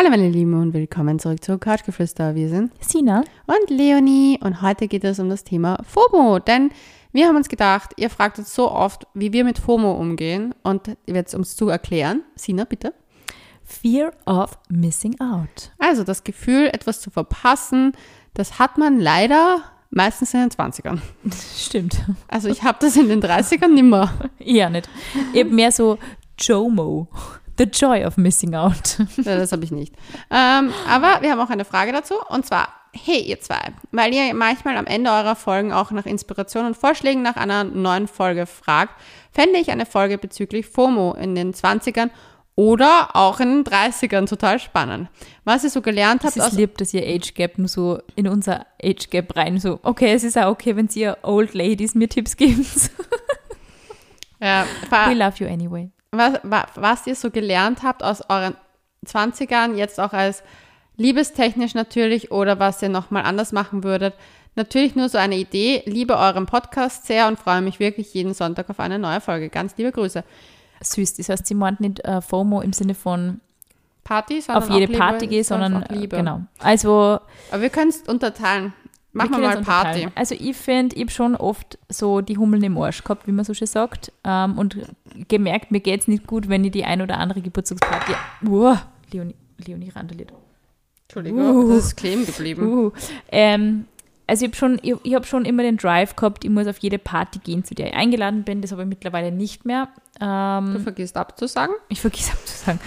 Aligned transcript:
Hallo 0.00 0.08
meine 0.08 0.30
Lieben 0.30 0.54
und 0.54 0.72
willkommen 0.72 1.18
zurück 1.18 1.44
zu 1.44 1.58
Couchgeflüster. 1.58 2.34
Wir 2.34 2.48
sind 2.48 2.72
Sina 2.82 3.22
und 3.44 3.68
Leonie 3.68 4.38
und 4.42 4.62
heute 4.62 4.88
geht 4.88 5.04
es 5.04 5.18
um 5.18 5.28
das 5.28 5.44
Thema 5.44 5.76
FOMO, 5.84 6.38
denn 6.38 6.70
wir 7.12 7.28
haben 7.28 7.36
uns 7.36 7.50
gedacht, 7.50 7.92
ihr 7.98 8.08
fragt 8.08 8.38
uns 8.38 8.54
so 8.54 8.70
oft, 8.70 9.06
wie 9.12 9.34
wir 9.34 9.44
mit 9.44 9.58
FOMO 9.58 9.92
umgehen 9.92 10.54
und 10.62 10.96
jetzt 11.06 11.34
um 11.34 11.42
es 11.42 11.54
zu 11.54 11.68
erklären. 11.68 12.22
Sina, 12.34 12.64
bitte. 12.64 12.94
Fear 13.62 14.12
of 14.24 14.56
Missing 14.70 15.20
Out. 15.20 15.70
Also 15.78 16.02
das 16.02 16.24
Gefühl, 16.24 16.68
etwas 16.72 17.02
zu 17.02 17.10
verpassen, 17.10 17.92
das 18.32 18.58
hat 18.58 18.78
man 18.78 19.00
leider 19.00 19.60
meistens 19.90 20.32
in 20.32 20.40
den 20.40 20.48
20ern. 20.48 21.00
Stimmt. 21.58 22.06
Also 22.26 22.48
ich 22.48 22.62
habe 22.62 22.78
das 22.80 22.96
in 22.96 23.10
den 23.10 23.22
30ern 23.22 23.68
nimmer. 23.68 24.14
Eher 24.38 24.70
nicht. 24.70 24.88
Eben 25.34 25.54
mehr 25.54 25.72
so 25.72 25.98
JOMO. 26.38 27.06
The 27.60 27.66
Joy 27.66 28.06
of 28.06 28.16
Missing 28.16 28.54
Out. 28.54 28.96
Ja, 29.18 29.36
das 29.36 29.52
habe 29.52 29.64
ich 29.64 29.70
nicht. 29.70 29.94
Ähm, 30.30 30.72
aber 30.88 31.20
wir 31.20 31.30
haben 31.30 31.40
auch 31.40 31.50
eine 31.50 31.66
Frage 31.66 31.92
dazu 31.92 32.14
und 32.30 32.46
zwar, 32.46 32.68
hey 32.92 33.20
ihr 33.20 33.38
zwei, 33.38 33.60
weil 33.92 34.14
ihr 34.14 34.32
manchmal 34.32 34.78
am 34.78 34.86
Ende 34.86 35.10
eurer 35.10 35.36
Folgen 35.36 35.70
auch 35.70 35.90
nach 35.90 36.06
Inspiration 36.06 36.64
und 36.64 36.74
Vorschlägen 36.74 37.20
nach 37.20 37.36
einer 37.36 37.64
neuen 37.64 38.08
Folge 38.08 38.46
fragt, 38.46 38.94
fände 39.30 39.58
ich 39.58 39.70
eine 39.70 39.84
Folge 39.84 40.16
bezüglich 40.16 40.66
FOMO 40.68 41.12
in 41.20 41.34
den 41.34 41.52
20ern 41.52 42.08
oder 42.56 43.14
auch 43.14 43.40
in 43.40 43.62
den 43.62 43.64
30ern 43.64 44.26
total 44.26 44.58
spannend. 44.58 45.10
Was 45.44 45.62
ihr 45.62 45.70
so 45.70 45.82
gelernt 45.82 46.24
habt 46.24 46.38
Es 46.38 46.46
ist 46.46 46.52
lieb, 46.54 46.78
dass 46.78 46.94
ihr 46.94 47.02
Age 47.06 47.34
Gap 47.34 47.52
so 47.66 48.00
in 48.16 48.26
unser 48.26 48.64
Age 48.82 49.10
Gap 49.10 49.36
rein 49.36 49.60
so, 49.60 49.80
okay, 49.82 50.14
es 50.14 50.24
ist 50.24 50.38
auch 50.38 50.52
okay, 50.52 50.76
wenn 50.76 50.88
ihr 50.94 51.18
Old 51.22 51.52
Ladies 51.52 51.94
mir 51.94 52.08
Tipps 52.08 52.38
gebt. 52.38 52.90
ja, 54.40 54.64
We 54.90 55.12
love 55.14 55.34
you 55.44 55.46
anyway. 55.46 55.90
Was, 56.12 56.40
was, 56.74 57.06
ihr 57.06 57.14
so 57.14 57.30
gelernt 57.30 57.82
habt 57.82 58.02
aus 58.02 58.22
euren 58.28 58.54
20ern, 59.06 59.74
jetzt 59.74 60.00
auch 60.00 60.12
als 60.12 60.42
liebestechnisch 60.96 61.74
natürlich 61.74 62.30
oder 62.30 62.58
was 62.58 62.82
ihr 62.82 62.88
nochmal 62.88 63.24
anders 63.24 63.52
machen 63.52 63.84
würdet. 63.84 64.14
Natürlich 64.56 64.96
nur 64.96 65.08
so 65.08 65.18
eine 65.18 65.36
Idee. 65.36 65.82
Liebe 65.86 66.16
euren 66.16 66.46
Podcast 66.46 67.06
sehr 67.06 67.28
und 67.28 67.38
freue 67.38 67.62
mich 67.62 67.78
wirklich 67.78 68.12
jeden 68.12 68.34
Sonntag 68.34 68.68
auf 68.68 68.80
eine 68.80 68.98
neue 68.98 69.20
Folge. 69.20 69.48
Ganz 69.48 69.76
liebe 69.76 69.92
Grüße. 69.92 70.24
Süß, 70.82 71.14
das 71.14 71.28
heißt, 71.28 71.46
sie 71.46 71.54
meint 71.54 71.80
nicht 71.80 72.04
äh, 72.04 72.20
FOMO 72.20 72.60
im 72.60 72.72
Sinne 72.72 72.94
von 72.94 73.40
Party, 74.02 74.40
sondern 74.40 74.64
auf 74.64 74.70
jede 74.70 74.92
Party 74.92 75.26
gehen, 75.26 75.44
sondern 75.44 75.84
Liebe. 75.90 76.16
Genau. 76.16 76.42
Also 76.58 77.20
Aber 77.50 77.62
wir 77.62 77.70
können 77.70 77.90
es 77.90 78.02
unterteilen. 78.02 78.72
Machen 79.12 79.30
wir, 79.32 79.50
können 79.50 79.64
mal 79.64 79.82
Party. 79.82 80.08
Also 80.14 80.34
ich 80.38 80.56
finde, 80.56 80.96
ich 80.96 81.02
habe 81.02 81.10
schon 81.10 81.36
oft 81.36 81.78
so 81.88 82.20
die 82.20 82.38
Hummeln 82.38 82.62
im 82.62 82.78
Arsch 82.78 83.02
gehabt, 83.02 83.26
wie 83.26 83.32
man 83.32 83.44
so 83.44 83.54
schön 83.54 83.66
sagt. 83.66 84.12
Ähm, 84.24 84.56
und 84.56 84.76
gemerkt, 85.28 85.70
mir 85.70 85.80
geht 85.80 86.00
es 86.00 86.08
nicht 86.08 86.26
gut, 86.26 86.48
wenn 86.48 86.64
ich 86.64 86.72
die 86.72 86.84
ein 86.84 87.02
oder 87.02 87.18
andere 87.18 87.40
Geburtstagsparty. 87.40 88.12
Uh, 88.46 88.76
Leonie, 89.12 89.34
Leonie 89.66 89.90
randaliert. 89.90 90.32
Entschuldigung, 91.08 91.40
Uh. 91.56 91.68
das 91.74 91.86
ist 91.86 91.96
kleben 91.96 92.24
geblieben. 92.26 92.62
Uh, 92.62 92.92
ähm, 93.30 93.86
also 94.26 94.44
ich 94.44 94.50
habe 94.50 94.56
schon, 94.56 94.78
ich, 94.82 94.94
ich 95.02 95.14
hab 95.14 95.26
schon 95.26 95.44
immer 95.44 95.64
den 95.64 95.76
Drive 95.76 96.14
gehabt, 96.14 96.44
ich 96.44 96.50
muss 96.50 96.68
auf 96.68 96.78
jede 96.78 96.98
Party 97.00 97.40
gehen, 97.40 97.64
zu 97.64 97.74
der 97.74 97.88
ich 97.88 97.94
eingeladen 97.94 98.44
bin. 98.44 98.62
Das 98.62 98.70
habe 98.70 98.82
ich 98.82 98.88
mittlerweile 98.88 99.32
nicht 99.32 99.64
mehr. 99.64 99.88
Ähm, 100.20 100.74
Du 100.74 100.78
vergisst 100.80 101.16
abzusagen. 101.16 101.74
ich 101.88 102.00
vergesse 102.00 102.32
abzusagen. 102.32 102.80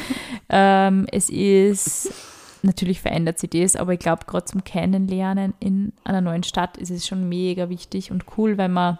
ähm, 0.50 1.06
es 1.12 1.30
ist, 1.30 2.14
natürlich 2.62 3.02
verändert 3.02 3.40
sich 3.40 3.50
das, 3.50 3.76
aber 3.76 3.92
ich 3.92 4.00
glaube, 4.00 4.24
gerade 4.26 4.46
zum 4.46 4.64
Kennenlernen 4.64 5.54
in 5.60 5.92
einer 6.06 6.22
neuen 6.22 6.44
Stadt 6.44 6.78
ist 6.78 6.92
es 6.92 7.06
schon 7.06 7.28
mega 7.28 7.68
wichtig 7.68 8.10
und 8.12 8.24
cool, 8.38 8.58
wenn 8.58 8.72
man 8.72 8.98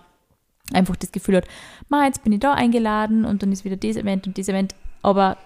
einfach 0.72 0.96
das 0.96 1.12
Gefühl 1.12 1.38
hat, 1.38 1.48
ma, 1.90 2.06
jetzt 2.06 2.24
bin 2.24 2.34
ich 2.34 2.40
da 2.40 2.54
eingeladen 2.54 3.26
und 3.26 3.44
dann 3.44 3.52
ist 3.52 3.66
wieder 3.66 3.76
das 3.76 3.98
Event 3.98 4.28
und 4.28 4.38
das 4.38 4.48
Event. 4.48 4.76
Aber 5.02 5.38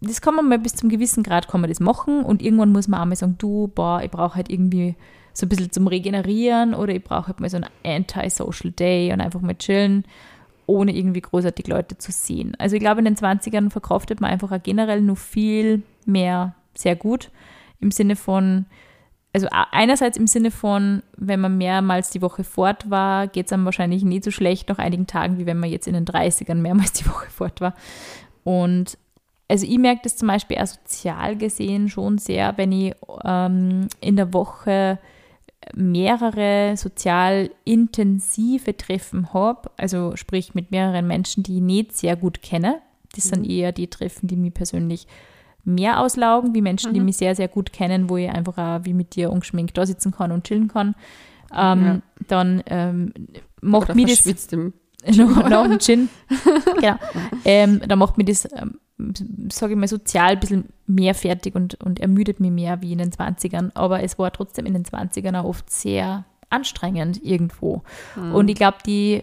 das 0.00 0.20
kann 0.20 0.34
man 0.34 0.48
mal 0.48 0.58
bis 0.58 0.74
zum 0.74 0.88
gewissen 0.88 1.22
Grad 1.22 1.48
kann 1.48 1.60
man 1.60 1.70
das 1.70 1.80
machen 1.80 2.22
und 2.22 2.42
irgendwann 2.42 2.70
muss 2.70 2.86
man 2.86 3.00
auch 3.00 3.04
mal 3.04 3.16
sagen, 3.16 3.36
du, 3.38 3.68
boah, 3.74 4.00
ich 4.02 4.10
brauche 4.10 4.36
halt 4.36 4.50
irgendwie 4.50 4.94
so 5.32 5.46
ein 5.46 5.48
bisschen 5.48 5.72
zum 5.72 5.86
Regenerieren 5.86 6.74
oder 6.74 6.94
ich 6.94 7.02
brauche 7.02 7.28
halt 7.28 7.40
mal 7.40 7.50
so 7.50 7.56
einen 7.56 7.70
Anti-Social 7.84 8.70
Day 8.72 9.12
und 9.12 9.20
einfach 9.20 9.40
mal 9.40 9.54
chillen, 9.54 10.04
ohne 10.66 10.94
irgendwie 10.94 11.20
großartig 11.20 11.66
Leute 11.66 11.98
zu 11.98 12.12
sehen. 12.12 12.54
Also 12.58 12.76
ich 12.76 12.80
glaube, 12.80 13.00
in 13.00 13.06
den 13.06 13.16
20ern 13.16 13.70
verkraftet 13.70 14.20
man 14.20 14.30
einfach 14.30 14.52
auch 14.52 14.62
generell 14.62 15.00
nur 15.00 15.16
viel 15.16 15.82
mehr 16.06 16.54
sehr 16.74 16.94
gut 16.94 17.30
im 17.80 17.90
Sinne 17.90 18.16
von, 18.16 18.66
also 19.32 19.46
einerseits 19.50 20.16
im 20.16 20.26
Sinne 20.26 20.50
von, 20.50 21.02
wenn 21.16 21.40
man 21.40 21.58
mehrmals 21.58 22.10
die 22.10 22.22
Woche 22.22 22.44
fort 22.44 22.90
war, 22.90 23.28
geht 23.28 23.46
es 23.46 23.52
einem 23.52 23.66
wahrscheinlich 23.66 24.02
nie 24.02 24.22
so 24.22 24.30
schlecht 24.30 24.68
nach 24.68 24.78
einigen 24.78 25.06
Tagen, 25.06 25.38
wie 25.38 25.46
wenn 25.46 25.58
man 25.58 25.70
jetzt 25.70 25.86
in 25.86 25.94
den 25.94 26.06
30ern 26.06 26.54
mehrmals 26.54 26.92
die 26.94 27.06
Woche 27.06 27.30
fort 27.30 27.60
war. 27.60 27.74
Und 28.44 28.96
also 29.48 29.66
ich 29.66 29.78
merke 29.78 30.02
das 30.04 30.16
zum 30.16 30.28
Beispiel 30.28 30.58
auch 30.58 30.66
sozial 30.66 31.36
gesehen 31.36 31.88
schon 31.88 32.18
sehr, 32.18 32.56
wenn 32.56 32.72
ich 32.72 32.94
ähm, 33.24 33.88
in 34.00 34.16
der 34.16 34.32
Woche 34.32 34.98
mehrere 35.74 36.76
sozial 36.76 37.50
intensive 37.64 38.76
Treffen 38.76 39.32
habe, 39.34 39.70
also 39.76 40.16
sprich 40.16 40.54
mit 40.54 40.70
mehreren 40.70 41.06
Menschen, 41.06 41.42
die 41.42 41.56
ich 41.56 41.62
nicht 41.62 41.96
sehr 41.96 42.16
gut 42.16 42.42
kenne. 42.42 42.80
Das 43.14 43.24
sind 43.24 43.44
eher 43.44 43.72
die 43.72 43.88
Treffen, 43.88 44.28
die 44.28 44.36
mich 44.36 44.54
persönlich 44.54 45.06
mehr 45.64 46.00
auslaugen, 46.00 46.54
wie 46.54 46.62
Menschen, 46.62 46.94
die 46.94 47.00
mich 47.00 47.16
sehr, 47.16 47.34
sehr 47.34 47.48
gut 47.48 47.72
kennen, 47.72 48.08
wo 48.08 48.16
ich 48.16 48.30
einfach 48.30 48.56
auch 48.58 48.84
wie 48.84 48.94
mit 48.94 49.16
dir 49.16 49.30
ungeschminkt 49.30 49.76
da 49.76 49.84
sitzen 49.84 50.12
kann 50.12 50.32
und 50.32 50.44
chillen 50.44 50.68
kann. 50.68 50.94
Ähm, 51.54 51.84
Ja. 51.84 52.00
Dann 52.26 52.62
ähm, 52.66 53.12
macht 53.60 53.90
Oder 53.90 53.94
mir 53.94 54.06
das 54.06 54.26
im 54.52 54.72
noch, 55.16 55.48
noch 55.48 55.64
ein 55.64 55.78
Gin. 55.78 56.08
genau. 56.80 56.96
Ähm, 57.44 57.80
da 57.86 57.96
macht 57.96 58.18
mir 58.18 58.24
das, 58.24 58.48
ähm, 58.52 58.78
sage 59.50 59.74
ich 59.74 59.78
mal, 59.78 59.88
sozial 59.88 60.32
ein 60.32 60.40
bisschen 60.40 60.64
mehr 60.86 61.14
fertig 61.14 61.54
und, 61.54 61.74
und 61.82 62.00
ermüdet 62.00 62.40
mich 62.40 62.50
mehr 62.50 62.82
wie 62.82 62.92
in 62.92 62.98
den 62.98 63.10
20ern. 63.12 63.70
Aber 63.74 64.02
es 64.02 64.18
war 64.18 64.32
trotzdem 64.32 64.66
in 64.66 64.74
den 64.74 64.84
20ern 64.84 65.40
auch 65.40 65.44
oft 65.44 65.70
sehr 65.70 66.24
anstrengend 66.50 67.22
irgendwo. 67.22 67.82
Und 68.32 68.48
ich 68.48 68.56
glaube, 68.56 68.78
die 68.86 69.22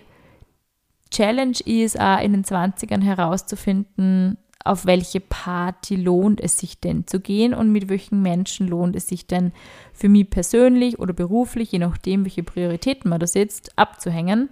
Challenge 1.12 1.57
ist 1.66 2.00
auch 2.00 2.22
in 2.22 2.34
den 2.34 2.44
20ern 2.44 3.01
herauszufinden, 3.01 4.38
auf 4.65 4.85
welche 4.85 5.19
Party 5.19 5.95
lohnt 5.95 6.41
es 6.41 6.57
sich 6.57 6.79
denn 6.79 7.05
zu 7.05 7.19
gehen 7.19 7.53
und 7.53 7.71
mit 7.71 7.87
welchen 7.87 8.21
Menschen 8.21 8.67
lohnt 8.67 8.95
es 8.95 9.07
sich 9.07 9.27
denn 9.27 9.53
für 9.93 10.09
mich 10.09 10.29
persönlich 10.29 10.99
oder 10.99 11.13
beruflich, 11.13 11.71
je 11.71 11.79
nachdem, 11.79 12.25
welche 12.25 12.43
Prioritäten 12.43 13.09
man 13.09 13.19
da 13.19 13.27
setzt, 13.27 13.77
abzuhängen. 13.77 14.49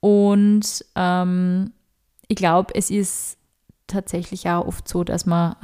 Und 0.00 0.84
ähm, 0.96 1.72
ich 2.28 2.36
glaube, 2.36 2.74
es 2.74 2.90
ist 2.90 3.38
tatsächlich 3.86 4.48
auch 4.48 4.66
oft 4.66 4.86
so, 4.86 5.02
dass 5.02 5.24
man 5.24 5.56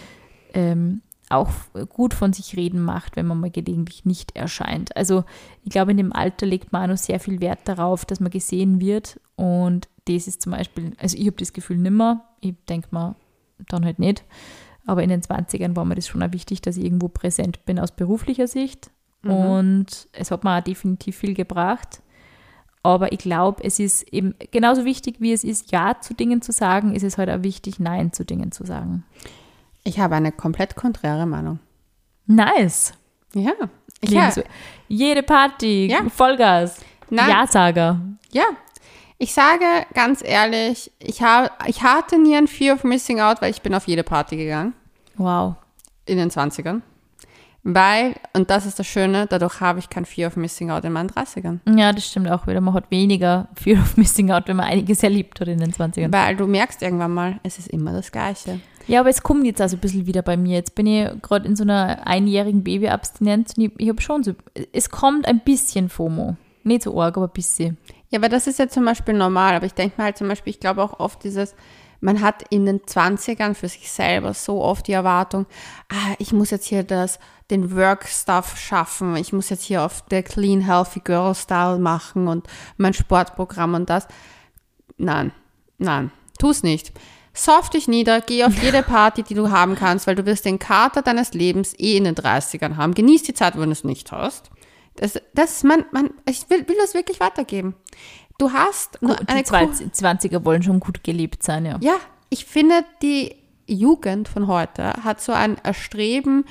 ähm, 0.54 1.02
auch 1.28 1.50
gut 1.88 2.14
von 2.14 2.32
sich 2.32 2.56
reden 2.56 2.82
macht, 2.82 3.16
wenn 3.16 3.26
man 3.26 3.40
mal 3.40 3.50
gelegentlich 3.50 4.04
nicht 4.04 4.36
erscheint. 4.36 4.96
Also 4.96 5.24
ich 5.64 5.70
glaube, 5.70 5.92
in 5.92 5.96
dem 5.96 6.12
Alter 6.12 6.44
legt 6.44 6.72
man 6.72 6.82
auch 6.82 6.94
noch 6.94 6.98
sehr 6.98 7.20
viel 7.20 7.40
Wert 7.40 7.60
darauf, 7.64 8.04
dass 8.04 8.20
man 8.20 8.30
gesehen 8.30 8.80
wird. 8.80 9.20
Und 9.36 9.88
das 10.06 10.26
ist 10.26 10.42
zum 10.42 10.52
Beispiel, 10.52 10.92
also 10.98 11.16
ich 11.16 11.26
habe 11.26 11.36
das 11.36 11.52
Gefühl 11.52 11.78
nimmer. 11.78 12.24
Ich 12.40 12.54
denke 12.68 12.88
mal, 12.90 13.14
dann 13.68 13.84
halt 13.84 13.98
nicht. 13.98 14.24
Aber 14.86 15.02
in 15.02 15.10
den 15.10 15.22
20ern 15.22 15.76
war 15.76 15.84
mir 15.84 15.94
das 15.94 16.08
schon 16.08 16.22
auch 16.22 16.32
wichtig, 16.32 16.60
dass 16.60 16.76
ich 16.76 16.84
irgendwo 16.84 17.08
präsent 17.08 17.64
bin 17.64 17.78
aus 17.78 17.92
beruflicher 17.92 18.48
Sicht. 18.48 18.90
Und 19.24 20.08
es 20.12 20.32
hat 20.32 20.42
mir 20.42 20.58
auch 20.58 20.62
definitiv 20.62 21.16
viel 21.16 21.34
gebracht. 21.34 22.02
Aber 22.82 23.12
ich 23.12 23.20
glaube, 23.20 23.62
es 23.62 23.78
ist 23.78 24.02
eben 24.12 24.34
genauso 24.50 24.84
wichtig, 24.84 25.20
wie 25.20 25.32
es 25.32 25.44
ist, 25.44 25.70
Ja 25.70 26.00
zu 26.00 26.14
Dingen 26.14 26.42
zu 26.42 26.50
sagen, 26.50 26.96
ist 26.96 27.04
es 27.04 27.16
halt 27.18 27.30
auch 27.30 27.44
wichtig, 27.44 27.78
Nein 27.78 28.12
zu 28.12 28.24
Dingen 28.24 28.50
zu 28.50 28.64
sagen. 28.64 29.04
Ich 29.84 30.00
habe 30.00 30.16
eine 30.16 30.32
komplett 30.32 30.74
konträre 30.74 31.26
Meinung. 31.26 31.60
Nice. 32.26 32.94
Ja. 33.34 33.52
Ich 34.00 34.10
ja, 34.10 34.32
Jede 34.88 35.22
Party, 35.22 35.86
Ja. 35.86 36.08
Vollgas. 36.08 36.80
Ja-Sager. 37.10 38.00
ja. 38.32 38.44
Ich 39.22 39.34
sage 39.34 39.64
ganz 39.94 40.20
ehrlich, 40.24 40.90
ich, 40.98 41.22
hab, 41.22 41.68
ich 41.68 41.84
hatte 41.84 42.20
nie 42.20 42.34
ein 42.34 42.48
Fear 42.48 42.74
of 42.74 42.82
Missing 42.82 43.20
Out, 43.20 43.40
weil 43.40 43.52
ich 43.52 43.62
bin 43.62 43.72
auf 43.72 43.86
jede 43.86 44.02
Party 44.02 44.36
gegangen. 44.36 44.74
Wow. 45.16 45.54
In 46.06 46.18
den 46.18 46.28
20ern. 46.28 46.80
Weil, 47.62 48.16
und 48.32 48.50
das 48.50 48.66
ist 48.66 48.80
das 48.80 48.88
Schöne, 48.88 49.28
dadurch 49.28 49.60
habe 49.60 49.78
ich 49.78 49.88
kein 49.88 50.06
Fear 50.06 50.26
of 50.26 50.34
Missing 50.34 50.72
Out 50.72 50.84
in 50.84 50.92
meinen 50.92 51.08
30ern. 51.08 51.60
Ja, 51.72 51.92
das 51.92 52.04
stimmt 52.04 52.28
auch 52.32 52.48
wieder. 52.48 52.60
Man 52.60 52.74
hat 52.74 52.90
weniger 52.90 53.46
Fear 53.54 53.80
of 53.80 53.96
Missing 53.96 54.32
Out, 54.32 54.48
wenn 54.48 54.56
man 54.56 54.66
einiges 54.66 55.04
erlebt 55.04 55.40
hat 55.40 55.46
in 55.46 55.60
den 55.60 55.72
20ern. 55.72 56.12
Weil 56.12 56.34
du 56.34 56.48
merkst 56.48 56.82
irgendwann 56.82 57.14
mal, 57.14 57.38
es 57.44 57.60
ist 57.60 57.68
immer 57.68 57.92
das 57.92 58.10
Gleiche. 58.10 58.58
Ja, 58.88 58.98
aber 58.98 59.10
es 59.10 59.22
kommt 59.22 59.46
jetzt 59.46 59.60
also 59.60 59.76
ein 59.76 59.80
bisschen 59.80 60.08
wieder 60.08 60.22
bei 60.22 60.36
mir. 60.36 60.56
Jetzt 60.56 60.74
bin 60.74 60.88
ich 60.88 61.08
gerade 61.22 61.46
in 61.46 61.54
so 61.54 61.62
einer 61.62 62.08
einjährigen 62.08 62.64
Babyabstinenz 62.64 63.54
und 63.56 63.62
ich, 63.66 63.70
ich 63.78 63.88
habe 63.88 64.02
schon 64.02 64.24
so, 64.24 64.32
es 64.72 64.90
kommt 64.90 65.28
ein 65.28 65.38
bisschen 65.44 65.88
FOMO. 65.88 66.34
Nicht 66.64 66.82
so 66.82 67.00
arg, 67.00 67.16
aber 67.16 67.26
ein 67.26 67.32
bisschen. 67.32 67.78
Ja, 68.12 68.18
aber 68.18 68.28
das 68.28 68.46
ist 68.46 68.58
ja 68.58 68.68
zum 68.68 68.84
Beispiel 68.84 69.14
normal. 69.14 69.54
Aber 69.54 69.66
ich 69.66 69.74
denke 69.74 69.94
mir 69.96 70.04
halt 70.04 70.18
zum 70.18 70.28
Beispiel, 70.28 70.50
ich 70.50 70.60
glaube 70.60 70.82
auch 70.82 71.00
oft 71.00 71.24
dieses, 71.24 71.54
man 72.00 72.20
hat 72.20 72.44
in 72.50 72.66
den 72.66 72.80
20ern 72.80 73.54
für 73.54 73.68
sich 73.68 73.90
selber 73.90 74.34
so 74.34 74.62
oft 74.62 74.86
die 74.86 74.92
Erwartung, 74.92 75.46
ah, 75.88 76.14
ich 76.18 76.32
muss 76.32 76.50
jetzt 76.50 76.66
hier 76.66 76.82
das, 76.82 77.18
den 77.50 77.74
Work-Stuff 77.74 78.58
schaffen, 78.58 79.16
ich 79.16 79.32
muss 79.32 79.48
jetzt 79.48 79.64
hier 79.64 79.82
auf 79.82 80.02
der 80.02 80.22
Clean, 80.22 80.60
Healthy 80.60 81.00
Girl-Style 81.00 81.78
machen 81.78 82.28
und 82.28 82.46
mein 82.76 82.92
Sportprogramm 82.92 83.74
und 83.74 83.88
das. 83.88 84.06
Nein, 84.98 85.32
nein, 85.78 86.12
tu's 86.38 86.62
nicht. 86.62 86.92
Sauf 87.32 87.70
dich 87.70 87.88
nieder, 87.88 88.20
geh 88.20 88.44
auf 88.44 88.62
jede 88.62 88.82
Party, 88.82 89.22
die 89.22 89.34
du 89.34 89.50
haben 89.50 89.74
kannst, 89.74 90.06
weil 90.06 90.16
du 90.16 90.26
wirst 90.26 90.44
den 90.44 90.58
Kater 90.58 91.00
deines 91.00 91.32
Lebens 91.32 91.72
eh 91.78 91.96
in 91.96 92.04
den 92.04 92.14
30ern 92.14 92.76
haben. 92.76 92.92
Genieß 92.92 93.22
die 93.22 93.32
Zeit, 93.32 93.54
wenn 93.54 93.66
du 93.66 93.72
es 93.72 93.84
nicht 93.84 94.12
hast. 94.12 94.50
Das, 94.96 95.20
das 95.34 95.62
man, 95.64 95.84
man, 95.92 96.10
ich 96.28 96.48
will, 96.50 96.68
will 96.68 96.76
das 96.80 96.94
wirklich 96.94 97.20
weitergeben. 97.20 97.74
Du 98.38 98.52
hast 98.52 99.00
nur 99.02 99.16
Die 99.16 99.28
eine 99.28 99.44
20, 99.44 99.92
20er 99.92 100.44
wollen 100.44 100.62
schon 100.62 100.80
gut 100.80 101.04
gelebt 101.04 101.42
sein, 101.42 101.64
ja. 101.64 101.78
ja, 101.80 101.96
ich 102.28 102.44
finde, 102.44 102.84
die 103.02 103.36
Jugend 103.66 104.28
von 104.28 104.48
heute 104.48 104.92
hat 105.04 105.20
so 105.20 105.32
ein 105.32 105.56
Erstreben, 105.62 106.44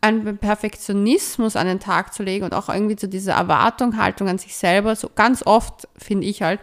einen 0.00 0.38
Perfektionismus 0.38 1.56
an 1.56 1.66
den 1.66 1.80
Tag 1.80 2.14
zu 2.14 2.22
legen 2.22 2.44
und 2.44 2.54
auch 2.54 2.68
irgendwie 2.68 2.96
so 2.98 3.06
diese 3.06 3.32
Erwartung, 3.32 3.96
Haltung 3.96 4.28
an 4.28 4.38
sich 4.38 4.56
selber. 4.56 4.94
So 4.96 5.10
ganz 5.14 5.44
oft 5.44 5.88
finde 5.96 6.26
ich 6.26 6.42
halt, 6.42 6.60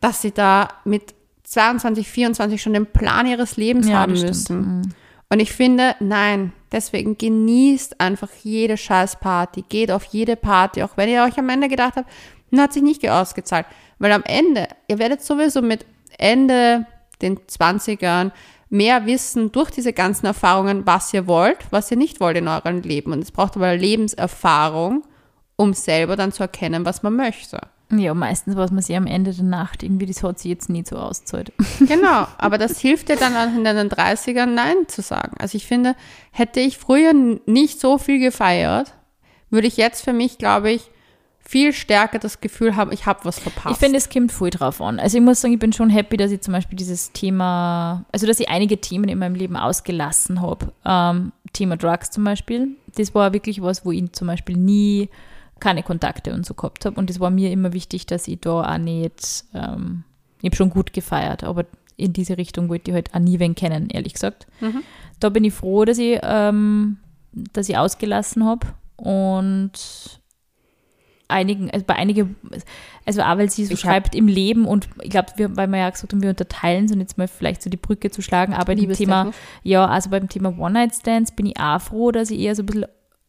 dass 0.00 0.22
sie 0.22 0.32
da 0.32 0.68
mit 0.84 1.14
22, 1.44 2.08
24 2.08 2.60
schon 2.60 2.72
den 2.72 2.86
Plan 2.86 3.26
ihres 3.26 3.56
Lebens 3.56 3.88
Ja, 3.88 3.98
haben 3.98 4.12
müssen. 4.12 4.78
Mhm. 4.78 4.82
Und 5.30 5.40
ich 5.40 5.52
finde, 5.52 5.94
nein, 6.00 6.52
deswegen 6.72 7.18
genießt 7.18 8.00
einfach 8.00 8.30
jede 8.42 8.76
Scheißparty, 8.76 9.64
geht 9.68 9.90
auf 9.90 10.04
jede 10.04 10.36
Party, 10.36 10.82
auch 10.82 10.96
wenn 10.96 11.08
ihr 11.08 11.22
euch 11.24 11.38
am 11.38 11.48
Ende 11.48 11.68
gedacht 11.68 11.94
habt, 11.96 12.10
na, 12.50 12.62
hat 12.62 12.72
sich 12.72 12.82
nicht 12.82 13.08
ausgezahlt. 13.08 13.66
Weil 13.98 14.12
am 14.12 14.22
Ende, 14.24 14.68
ihr 14.88 14.98
werdet 14.98 15.22
sowieso 15.22 15.62
mit 15.62 15.84
Ende 16.18 16.86
den 17.20 17.38
20ern 17.38 18.32
mehr 18.70 19.06
wissen 19.06 19.52
durch 19.52 19.70
diese 19.70 19.92
ganzen 19.92 20.26
Erfahrungen, 20.26 20.86
was 20.86 21.12
ihr 21.12 21.26
wollt, 21.26 21.58
was 21.70 21.90
ihr 21.90 21.96
nicht 21.96 22.20
wollt 22.20 22.36
in 22.36 22.48
eurem 22.48 22.80
Leben. 22.82 23.12
Und 23.12 23.20
es 23.20 23.32
braucht 23.32 23.56
aber 23.56 23.76
Lebenserfahrung, 23.76 25.04
um 25.56 25.72
selber 25.74 26.16
dann 26.16 26.32
zu 26.32 26.42
erkennen, 26.42 26.84
was 26.84 27.02
man 27.02 27.16
möchte. 27.16 27.60
Ja, 27.90 28.12
meistens 28.12 28.54
weiß 28.54 28.70
man 28.70 28.82
sich 28.82 28.96
am 28.96 29.06
Ende 29.06 29.32
der 29.32 29.44
Nacht 29.44 29.82
irgendwie, 29.82 30.04
das 30.04 30.22
hat 30.22 30.38
sich 30.38 30.50
jetzt 30.50 30.68
nie 30.68 30.84
so 30.86 30.96
ausgezahlt. 30.96 31.52
Genau, 31.80 32.26
aber 32.36 32.58
das 32.58 32.78
hilft 32.78 33.08
dir 33.08 33.16
dann 33.16 33.34
auch 33.34 33.56
in 33.56 33.64
deinen 33.64 33.88
30ern 33.88 34.46
Nein 34.46 34.88
zu 34.88 35.00
sagen. 35.00 35.36
Also 35.38 35.56
ich 35.56 35.66
finde, 35.66 35.94
hätte 36.30 36.60
ich 36.60 36.76
früher 36.76 37.12
nicht 37.46 37.80
so 37.80 37.96
viel 37.96 38.18
gefeiert, 38.18 38.92
würde 39.48 39.66
ich 39.66 39.78
jetzt 39.78 40.04
für 40.04 40.12
mich, 40.12 40.36
glaube 40.36 40.70
ich, 40.70 40.90
viel 41.40 41.72
stärker 41.72 42.18
das 42.18 42.42
Gefühl 42.42 42.76
haben, 42.76 42.92
ich 42.92 43.06
habe 43.06 43.24
was 43.24 43.38
verpasst. 43.38 43.76
Ich 43.76 43.78
finde, 43.78 43.96
es 43.96 44.10
kommt 44.10 44.32
voll 44.32 44.50
drauf 44.50 44.82
an. 44.82 45.00
Also 45.00 45.16
ich 45.16 45.24
muss 45.24 45.40
sagen, 45.40 45.54
ich 45.54 45.60
bin 45.60 45.72
schon 45.72 45.88
happy, 45.88 46.18
dass 46.18 46.30
ich 46.30 46.42
zum 46.42 46.52
Beispiel 46.52 46.76
dieses 46.76 47.12
Thema, 47.12 48.04
also 48.12 48.26
dass 48.26 48.38
ich 48.38 48.50
einige 48.50 48.78
Themen 48.78 49.08
in 49.08 49.18
meinem 49.18 49.34
Leben 49.34 49.56
ausgelassen 49.56 50.42
habe. 50.42 50.72
Ähm, 50.84 51.32
Thema 51.54 51.78
Drugs 51.78 52.10
zum 52.10 52.24
Beispiel. 52.24 52.76
Das 52.94 53.14
war 53.14 53.32
wirklich 53.32 53.62
was, 53.62 53.86
wo 53.86 53.92
ich 53.92 54.12
zum 54.12 54.26
Beispiel 54.26 54.58
nie 54.58 55.08
keine 55.60 55.82
Kontakte 55.82 56.32
und 56.34 56.46
so 56.46 56.54
gehabt 56.54 56.84
habe. 56.84 56.98
Und 56.98 57.10
es 57.10 57.20
war 57.20 57.30
mir 57.30 57.50
immer 57.50 57.72
wichtig, 57.72 58.06
dass 58.06 58.28
ich 58.28 58.40
da 58.40 58.74
auch 58.74 58.78
nicht, 58.78 59.44
ähm, 59.54 60.04
ich 60.40 60.46
habe 60.46 60.56
schon 60.56 60.70
gut 60.70 60.92
gefeiert, 60.92 61.44
aber 61.44 61.64
in 61.96 62.12
diese 62.12 62.38
Richtung 62.38 62.68
wollte 62.68 62.90
ich 62.90 62.94
halt 62.94 63.14
auch 63.14 63.18
nie 63.18 63.38
wen 63.38 63.54
kennen, 63.54 63.90
ehrlich 63.90 64.14
gesagt. 64.14 64.46
Mhm. 64.60 64.82
Da 65.20 65.28
bin 65.30 65.44
ich 65.44 65.52
froh, 65.52 65.84
dass 65.84 65.98
ich, 65.98 66.20
ähm, 66.22 66.98
dass 67.32 67.68
ich 67.68 67.76
ausgelassen 67.76 68.44
habe 68.44 68.68
und 68.96 69.72
einigen, 71.28 71.70
also 71.70 71.84
bei 71.84 71.94
einigen, 71.94 72.36
also 73.04 73.22
auch 73.22 73.36
weil 73.36 73.50
sie 73.50 73.66
so 73.66 73.74
Ich 73.74 73.80
schreibt 73.80 74.14
im 74.14 74.28
Leben 74.28 74.64
und 74.64 74.88
ich 75.02 75.10
glaube, 75.10 75.28
wir, 75.36 75.56
weil 75.56 75.68
wir 75.68 75.78
ja 75.78 75.90
gesagt 75.90 76.12
haben, 76.12 76.22
wir 76.22 76.30
unterteilen 76.30 76.86
es 76.86 76.92
und 76.92 77.00
jetzt 77.00 77.18
mal 77.18 77.28
vielleicht 77.28 77.62
so 77.62 77.68
die 77.68 77.76
Brücke 77.76 78.10
zu 78.10 78.22
schlagen, 78.22 78.54
aber 78.54 78.74
beim 78.74 78.92
Thema, 78.92 79.32
ja, 79.62 79.86
also 79.86 80.10
beim 80.10 80.28
Thema 80.28 80.56
One-Night-Stands 80.58 81.32
bin 81.32 81.46
ich 81.46 81.60
auch 81.60 81.80
froh, 81.80 82.12
dass 82.12 82.30
ich 82.30 82.40
eher 82.40 82.54
so 82.54 82.62
ein 82.62 82.66
bisschen 82.66 82.86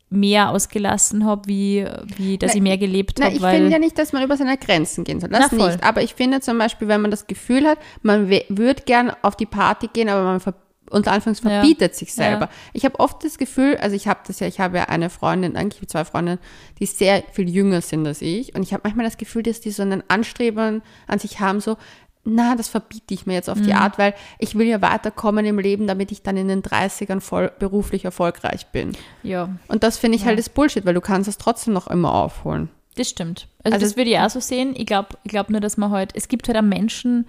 mehr 0.10 0.50
ausgelassen 0.50 1.26
habe, 1.26 1.48
wie, 1.48 1.86
wie 2.18 2.38
dass 2.38 2.52
Na, 2.52 2.56
ich 2.58 2.62
mehr 2.62 2.78
gelebt 2.78 3.22
habe, 3.22 3.34
ich 3.34 3.42
finde 3.42 3.70
ja 3.70 3.80
nicht, 3.80 3.98
dass 3.98 4.12
man 4.12 4.24
über 4.24 4.38
seine 4.38 4.58
Grenzen 4.58 5.04
gehen 5.04 5.20
soll. 5.20 5.30
Das 5.30 5.52
Na, 5.52 5.68
nicht. 5.68 5.84
Aber 5.84 6.02
ich 6.02 6.16
finde 6.16 6.42
zum 6.42 6.58
Beispiel, 6.58 6.88
wenn 6.88 7.02
man 7.02 7.12
das 7.12 7.28
Gefühl 7.28 7.68
hat, 7.68 7.78
man 8.02 8.30
würde 8.30 8.84
gern 8.86 9.12
auf 9.22 9.36
die 9.36 9.46
Party 9.46 9.88
gehen, 9.94 10.10
aber 10.10 10.24
man 10.24 10.42
unter 10.90 11.12
Anführungs 11.12 11.42
Ja. 11.44 11.50
verbietet 11.50 11.96
sich 11.96 12.14
selber. 12.14 12.46
Ja. 12.46 12.50
Ich 12.74 12.86
habe 12.86 13.00
oft 13.00 13.24
das 13.24 13.38
Gefühl, 13.38 13.78
also 13.78 13.96
ich 13.96 14.08
habe 14.08 14.22
das 14.26 14.40
ja, 14.40 14.48
ich 14.48 14.60
habe 14.60 14.78
ja 14.78 14.84
eine 14.86 15.10
Freundin, 15.10 15.56
eigentlich 15.56 15.88
zwei 15.88 16.06
Freundinnen, 16.06 16.40
die 16.80 16.86
sehr 16.86 17.24
viel 17.32 17.50
jünger 17.50 17.82
sind 17.82 18.06
als 18.08 18.22
ich. 18.22 18.56
Und 18.56 18.64
ich 18.64 18.74
habe 18.74 18.82
manchmal 18.84 19.06
das 19.06 19.18
Gefühl, 19.18 19.44
dass 19.44 19.62
die 19.62 19.72
so 19.72 19.84
einen 19.84 20.04
Anstreben 20.08 20.82
an 21.08 21.20
sich 21.20 21.40
haben, 21.40 21.60
so, 21.60 21.78
na, 22.24 22.56
das 22.56 22.68
verbiete 22.68 23.14
ich 23.14 23.26
mir 23.26 23.34
jetzt 23.34 23.50
auf 23.50 23.60
die 23.62 23.72
Mhm. 23.72 23.78
Art, 23.80 23.98
weil 23.98 24.14
ich 24.40 24.56
will 24.56 24.68
ja 24.68 24.82
weiterkommen 24.82 25.46
im 25.46 25.58
Leben, 25.60 25.88
damit 25.88 26.12
ich 26.12 26.22
dann 26.22 26.38
in 26.38 26.48
den 26.48 26.62
30ern 26.62 27.22
voll 27.22 27.52
beruflich 27.60 28.06
erfolgreich 28.06 28.68
bin. 28.68 28.92
ja, 29.24 29.50
Und 29.68 29.84
das 29.84 29.98
finde 29.98 30.18
ich 30.18 30.26
halt 30.26 30.38
das 30.38 30.50
Bullshit, 30.50 30.86
weil 30.86 30.94
du 30.94 31.02
kannst 31.02 31.28
es 31.30 31.38
trotzdem 31.38 31.74
noch 31.74 31.88
immer 31.88 32.14
aufholen. 32.14 32.70
Das 32.96 33.10
stimmt. 33.10 33.48
Also, 33.64 33.76
Also- 33.76 33.86
das 33.86 33.98
würde 33.98 34.10
ich 34.12 34.20
auch 34.20 34.30
so 34.30 34.40
sehen. 34.42 34.74
Ich 34.76 34.86
glaube 34.86 35.10
ich 35.24 35.32
glaub 35.32 35.50
nur, 35.50 35.62
dass 35.62 35.78
man 35.78 35.92
halt, 35.92 36.12
es 36.16 36.28
gibt 36.28 36.48
halt 36.48 36.58
auch 36.58 36.62
Menschen, 36.62 37.26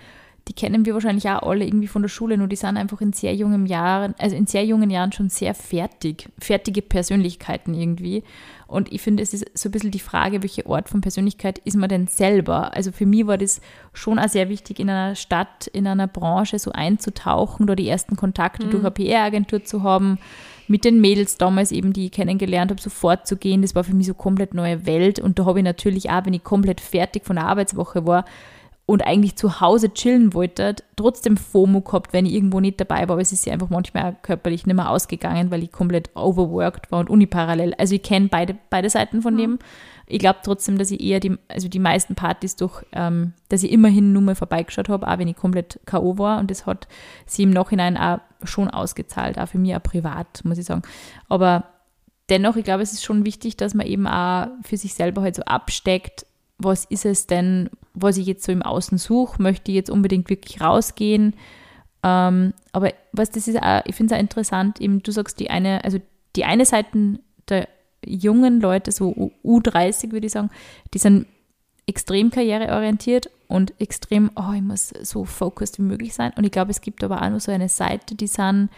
die 0.49 0.53
kennen 0.55 0.85
wir 0.85 0.95
wahrscheinlich 0.95 1.29
auch 1.29 1.43
alle 1.43 1.65
irgendwie 1.65 1.87
von 1.87 2.03
der 2.03 2.09
Schule, 2.09 2.37
nur 2.37 2.49
die 2.49 2.57
sind 2.57 2.77
einfach 2.77 3.01
in 3.01 3.13
sehr 3.13 3.35
jungen 3.35 3.67
Jahren, 3.67 4.15
also 4.19 4.35
in 4.35 4.47
sehr 4.47 4.65
jungen 4.65 4.91
Jahren 4.91 5.13
schon 5.13 5.29
sehr 5.29 5.55
fertig, 5.55 6.29
fertige 6.39 6.83
Persönlichkeiten 6.83 7.75
irgendwie. 7.75 8.25
Und 8.67 8.93
ich 8.93 9.03
finde, 9.03 9.23
es 9.23 9.35
ist 9.35 9.47
so 9.55 9.69
ein 9.69 9.73
bisschen 9.73 9.91
die 9.91 9.99
Frage, 9.99 10.43
welche 10.43 10.67
Art 10.67 10.89
von 10.89 11.01
Persönlichkeit 11.01 11.59
ist 11.59 11.77
man 11.77 11.89
denn 11.89 12.07
selber? 12.07 12.75
Also 12.75 12.93
für 12.93 13.07
mich 13.07 13.27
war 13.27 13.37
das 13.37 13.61
schon 13.93 14.19
auch 14.19 14.29
sehr 14.29 14.49
wichtig, 14.49 14.79
in 14.79 14.89
einer 14.89 15.15
Stadt, 15.15 15.67
in 15.67 15.87
einer 15.87 16.07
Branche 16.07 16.59
so 16.59 16.73
einzutauchen, 16.73 17.67
da 17.67 17.75
die 17.75 17.89
ersten 17.89 18.17
Kontakte 18.17 18.67
durch 18.67 18.83
eine 18.83 18.93
PR-Agentur 18.93 19.65
zu 19.65 19.83
haben, 19.83 20.19
mit 20.69 20.85
den 20.85 21.01
Mädels 21.01 21.37
damals 21.37 21.73
eben, 21.73 21.93
die 21.93 22.07
ich 22.07 22.13
kennengelernt 22.13 22.71
habe, 22.71 22.81
sofort 22.81 23.27
zu 23.27 23.37
gehen. 23.37 23.63
Das 23.63 23.75
war 23.75 23.83
für 23.83 23.95
mich 23.95 24.07
so 24.07 24.15
komplett 24.15 24.55
neue 24.55 24.87
Welt. 24.87 25.19
Und 25.19 25.41
da 25.41 25.47
habe 25.47 25.59
ich 25.59 25.65
natürlich 25.65 26.11
auch, 26.11 26.25
wenn 26.25 26.33
ich 26.33 26.45
komplett 26.45 26.81
fertig 26.81 27.27
von 27.27 27.37
der 27.37 27.47
Arbeitswoche 27.47 28.07
war 28.07 28.25
und 28.91 29.03
eigentlich 29.03 29.37
zu 29.37 29.61
Hause 29.61 29.95
chillen 29.95 30.35
wollte, 30.35 30.75
trotzdem 30.97 31.37
FOMO 31.37 31.81
gehabt, 31.83 32.13
wenn 32.13 32.27
ich 32.27 32.33
irgendwo 32.33 32.59
nicht 32.59 32.81
dabei 32.81 33.07
war. 33.07 33.13
Aber 33.13 33.21
es 33.21 33.31
ist 33.31 33.47
ja 33.47 33.53
einfach 33.53 33.71
manchmal 33.71 34.11
auch 34.11 34.23
körperlich 34.23 34.67
nicht 34.67 34.75
mehr 34.75 34.91
ausgegangen, 34.91 35.53
weil 35.53 35.63
ich 35.63 35.71
komplett 35.71 36.11
overworked 36.17 36.91
war 36.91 36.99
und 36.99 37.09
uniparallel. 37.09 37.73
Also 37.79 37.95
ich 37.95 38.03
kenne 38.03 38.27
beide, 38.29 38.57
beide 38.69 38.91
Seiten 38.91 39.23
von 39.23 39.37
dem. 39.37 39.61
Ich 40.07 40.19
glaube 40.19 40.41
trotzdem, 40.43 40.77
dass 40.77 40.91
ich 40.91 41.01
eher 41.01 41.21
die, 41.21 41.37
also 41.47 41.69
die 41.69 41.79
meisten 41.79 42.17
Partys 42.17 42.57
durch, 42.57 42.85
ähm, 42.91 43.33
dass 43.49 43.63
ich 43.63 43.71
immerhin 43.71 44.13
nur 44.13 44.23
mal 44.23 44.35
vorbeigeschaut 44.35 44.89
habe, 44.89 45.07
auch 45.07 45.19
wenn 45.19 45.29
ich 45.29 45.37
komplett 45.37 45.79
K.O. 45.87 46.19
war. 46.19 46.41
Und 46.41 46.51
das 46.51 46.67
hat 46.67 46.89
sie 47.27 47.45
im 47.45 47.51
Nachhinein 47.51 47.97
auch 47.97 48.19
schon 48.43 48.69
ausgezahlt, 48.69 49.39
auch 49.39 49.47
für 49.47 49.59
mich 49.59 49.77
auch 49.77 49.83
privat, 49.85 50.41
muss 50.43 50.59
ich 50.59 50.67
sagen. 50.67 50.83
Aber 51.29 51.63
dennoch, 52.29 52.57
ich 52.57 52.65
glaube, 52.65 52.83
es 52.83 52.93
ist 52.93 53.05
schon 53.05 53.25
wichtig, 53.25 53.57
dass 53.57 53.73
man 53.73 53.87
eben 53.87 54.09
auch 54.09 54.49
für 54.63 54.77
sich 54.77 54.95
selber 54.95 55.23
halt 55.23 55.37
so 55.37 55.43
absteckt, 55.43 56.27
was 56.63 56.85
ist 56.85 57.05
es 57.05 57.27
denn, 57.27 57.71
was 57.95 58.17
ich 58.17 58.27
jetzt 58.27 58.45
so 58.45 58.53
im 58.53 58.63
Außen 58.63 58.99
suche, 58.99 59.43
möchte 59.43 59.71
ich 59.71 59.77
jetzt 59.77 59.91
unbedingt 59.91 60.29
wirklich 60.31 60.61
rausgehen. 60.61 61.35
Ähm, 62.03 62.55
aber 62.73 62.93
was 63.13 63.31
das 63.31 63.49
ist 63.49 63.63
auch, 63.63 63.83
ich 63.85 63.95
finde 63.95 64.15
es 64.15 64.19
auch 64.19 64.23
interessant, 64.23 64.81
eben 64.81 65.03
du 65.03 65.11
sagst 65.11 65.41
die 65.41 65.51
eine, 65.51 65.85
also 65.85 65.99
die 66.37 66.45
eine 66.45 66.65
Seite 66.65 67.19
der 67.49 67.69
jungen 68.05 68.61
Leute, 68.61 68.93
so 68.93 69.09
U- 69.09 69.33
U30 69.45 70.13
würde 70.13 70.27
ich 70.27 70.33
sagen, 70.33 70.51
die 70.95 70.99
sind 70.99 71.27
extrem 71.87 72.31
karriereorientiert 72.31 73.31
und 73.49 73.75
extrem, 73.81 74.31
oh, 74.37 74.53
ich 74.55 74.63
muss 74.63 74.91
so 75.03 75.25
focused 75.25 75.79
wie 75.79 75.83
möglich 75.83 76.15
sein. 76.15 76.33
Und 76.37 76.45
ich 76.45 76.53
glaube, 76.53 76.71
es 76.71 76.81
gibt 76.81 77.03
aber 77.03 77.21
auch 77.21 77.31
noch 77.31 77.41
so 77.41 77.51
eine 77.51 77.69
Seite, 77.69 78.15
die 78.15 78.29
sind, 78.29 78.71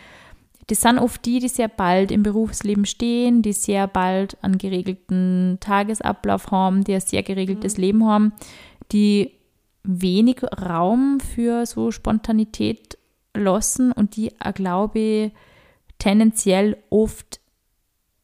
die 0.71 0.75
sind 0.75 0.99
oft 0.99 1.25
die, 1.25 1.41
die 1.41 1.49
sehr 1.49 1.69
bald 1.69 2.11
im 2.11 2.23
Berufsleben 2.23 2.87
stehen, 2.87 3.43
die 3.43 3.53
sehr 3.53 3.87
bald 3.89 4.43
einen 4.43 4.59
geregelten 4.59 5.59
Tagesablauf 5.61 6.51
haben, 6.51 6.85
die 6.85 6.95
ein 6.95 7.01
sehr 7.01 7.23
geregeltes 7.23 7.79
Leben 7.79 8.07
haben, 8.07 8.33
die 8.93 9.33
wenig 9.83 10.43
Raum 10.45 11.19
für 11.21 11.67
so 11.67 11.91
Spontanität 11.91 12.97
lassen 13.35 13.93
und 13.93 14.17
die, 14.17 14.33
auch, 14.41 14.55
glaube 14.55 14.99
ich, 14.99 15.33
tendenziell 15.99 16.77
oft 16.91 17.41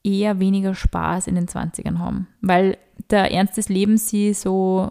eher 0.05 0.39
weniger 0.39 0.75
Spaß 0.75 1.27
in 1.27 1.35
den 1.35 1.47
20ern 1.47 1.99
haben, 1.99 2.29
weil 2.41 2.79
der 3.11 3.33
Ernst 3.33 3.57
des 3.57 3.69
Lebens 3.69 4.09
sie 4.09 4.33
so 4.33 4.89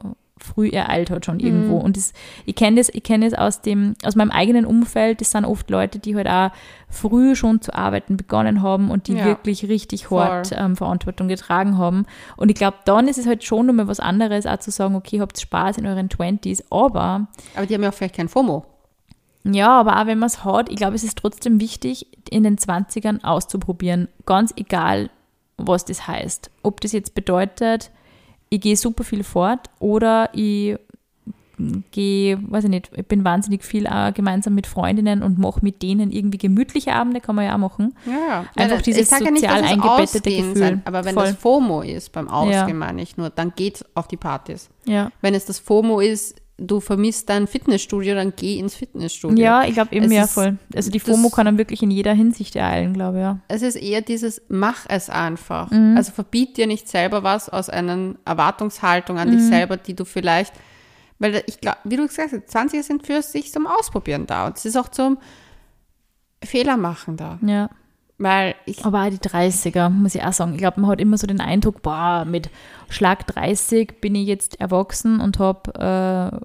früh 0.48 0.70
ereilt 0.70 1.10
hat 1.12 1.26
schon 1.26 1.40
irgendwo. 1.40 1.78
Und 1.78 1.98
das, 1.98 2.14
ich 2.46 2.56
kenne 2.56 2.78
das, 2.78 2.90
ich 2.90 3.04
kenne 3.04 3.30
das 3.30 3.38
aus 3.38 3.62
dem, 3.62 3.96
aus 4.04 4.16
meinem 4.16 4.32
eigenen 4.32 4.66
Umfeld, 4.66 5.22
das 5.22 5.32
sind 5.32 5.46
oft 5.46 5.70
Leute, 5.70 6.00
die 6.00 6.16
halt 6.16 6.28
auch 6.28 6.50
früh 6.90 7.36
schon 7.36 7.62
zu 7.62 7.74
arbeiten 7.76 8.18
begonnen 8.18 8.62
haben 8.62 8.90
und 8.90 9.08
die 9.08 9.14
Ja. 9.16 9.26
wirklich 9.26 9.68
richtig 9.68 10.10
hart 10.10 10.52
ähm, 10.56 10.76
Verantwortung 10.76 11.28
getragen 11.28 11.78
haben. 11.78 12.06
Und 12.38 12.50
ich 12.50 12.56
glaube, 12.56 12.78
dann 12.86 13.08
ist 13.08 13.18
es 13.18 13.28
halt 13.28 13.44
schon 13.44 13.66
nochmal 13.68 13.88
was 13.88 14.00
anderes, 14.00 14.46
auch 14.48 14.58
zu 14.58 14.72
sagen, 14.72 14.96
okay, 14.96 15.20
habt 15.20 15.40
Spaß 15.40 15.78
in 15.78 15.86
euren 15.86 16.10
20s, 16.10 16.64
aber 16.70 17.28
Aber 17.56 17.66
die 17.66 17.74
haben 17.74 17.84
ja 17.84 17.90
auch 17.90 17.94
vielleicht 17.94 18.16
kein 18.16 18.30
FOMO. 18.30 18.66
ja, 19.44 19.70
aber 19.80 20.02
auch 20.02 20.06
wenn 20.08 20.20
man 20.20 20.28
es 20.28 20.44
hat, 20.44 20.70
ich 20.70 20.76
glaube, 20.78 20.96
es 20.96 21.04
ist 21.04 21.18
trotzdem 21.18 21.60
wichtig, 21.60 22.08
in 22.30 22.44
den 22.44 22.58
20ern 22.58 23.24
auszuprobieren. 23.24 24.08
Ganz 24.26 24.54
egal, 24.58 25.10
was 25.58 25.86
das 25.86 26.08
heißt. 26.08 26.52
Ob 26.64 26.82
das 26.82 26.92
jetzt 26.92 27.16
bedeutet, 27.16 27.92
ich 28.50 28.62
gehe 28.62 28.76
super 28.78 29.04
viel 29.04 29.24
fort 29.24 29.70
oder 29.80 30.30
ich 30.34 30.78
gehe, 31.92 32.38
weiß 32.52 32.66
ich 32.66 32.70
nicht, 32.70 32.92
ich 32.96 33.06
bin 33.08 33.26
wahnsinnig 33.26 33.64
viel 33.64 33.88
auch 33.88 34.14
gemeinsam 34.14 34.54
mit 34.54 34.68
Freundinnen 34.68 35.24
und 35.24 35.40
mache 35.40 35.60
mit 35.64 35.82
denen 35.82 36.12
irgendwie 36.12 36.38
gemütliche 36.38 36.94
Abende, 36.94 37.20
kann 37.20 37.36
man 37.36 37.46
ja 37.46 37.56
auch 37.56 37.60
machen. 37.60 37.96
Ja, 38.06 38.12
ja. 38.14 38.40
Einfach 38.56 38.76
Nein, 38.76 38.84
dieses 38.84 39.10
sag 39.10 39.22
ja 39.22 39.32
nicht, 39.32 39.42
sozial 39.42 39.64
es 39.64 39.72
eingebettete 39.72 40.30
Gefühl. 40.30 40.56
sein, 40.56 40.82
aber 40.86 41.04
wenn 41.04 41.16
Voll. 41.16 41.26
das 41.26 41.36
FOMO 41.38 41.82
ist 41.82 42.12
beim 42.12 42.30
Ausgehen, 42.30 42.68
Ja. 42.68 42.74
meine 42.74 43.02
ich 43.02 43.18
nur, 43.18 43.32
dann 43.32 43.54
geht 43.56 43.84
auf 43.96 44.08
die 44.08 44.18
Partys. 44.18 44.70
Ja. 44.86 45.12
Wenn 45.22 45.34
es 45.34 45.46
das 45.46 45.58
FOMO 45.58 46.00
ist, 46.00 46.36
du 46.60 46.80
vermisst 46.80 47.30
dein 47.30 47.46
Fitnessstudio, 47.48 48.16
dann 48.16 48.34
geh 48.36 48.58
ins 48.58 48.74
Fitnessstudio. 48.76 49.38
Ja, 49.44 49.64
ich 49.64 49.74
glaube 49.74 49.96
eben, 49.96 50.06
Es 50.08 50.12
ja, 50.14 50.24
ist- 50.24 50.34
voll. 50.34 50.58
Also 50.76 50.90
die 50.90 51.00
das- 51.00 51.08
FOMO 51.08 51.30
kann 51.30 51.46
dann 51.46 51.58
wirklich 51.58 51.84
in 51.84 51.92
jeder 51.92 52.14
Hinsicht 52.14 52.56
ereilen, 52.56 52.94
glaube 52.94 53.18
ich, 53.18 53.22
ja. 53.22 53.40
Es 53.48 53.62
ist 53.62 53.76
eher 53.76 54.02
dieses, 54.02 54.42
mach 54.50 54.86
es 54.90 55.10
einfach. 55.10 55.70
Mhm. 55.72 55.96
Also 55.96 56.12
verbiet 56.12 56.58
dir 56.58 56.66
nicht 56.68 56.88
selber 56.88 57.22
was 57.24 57.48
aus 57.50 57.70
einer 57.70 58.16
Erwartungshaltung 58.26 59.18
an 59.20 59.30
Mhm. 59.30 59.38
dich 59.38 59.44
selber, 59.48 59.78
die 59.78 59.96
du 59.96 60.04
vielleicht, 60.06 60.54
weil 61.20 61.44
ich 61.46 61.62
glaube, 61.62 61.78
wie 61.84 61.96
du 61.98 62.08
gesagt 62.08 62.32
hast, 62.34 62.50
20er 62.50 62.84
sind 62.84 63.06
für 63.06 63.22
sich 63.22 63.52
zum 63.52 63.68
Ausprobieren 63.68 64.26
da. 64.26 64.48
Und 64.48 64.58
es 64.58 64.66
ist 64.66 64.78
auch 64.78 64.90
zum 64.90 65.18
Fehler 66.44 66.78
machen 66.78 67.18
da. 67.18 67.40
Ja. 67.46 67.70
Weil 68.20 68.56
ich, 68.66 68.84
Aber 68.84 69.04
auch 69.04 69.10
die 69.10 69.18
30er, 69.18 69.90
muss 69.90 70.16
ich 70.16 70.24
auch 70.24 70.34
sagen. 70.34 70.54
Ich 70.54 70.58
glaube, 70.58 70.82
man 70.82 70.90
hat 70.90 71.00
immer 71.00 71.18
so 71.18 71.28
den 71.28 71.40
Eindruck, 71.40 71.84
boah, 71.84 72.26
mit 72.26 72.50
Schlag 72.90 73.28
30 73.28 74.02
bin 74.02 74.16
ich 74.16 74.28
jetzt 74.28 74.60
erwachsen 74.60 75.20
und 75.20 75.38
habe 75.38 75.72
äh, 75.76 76.40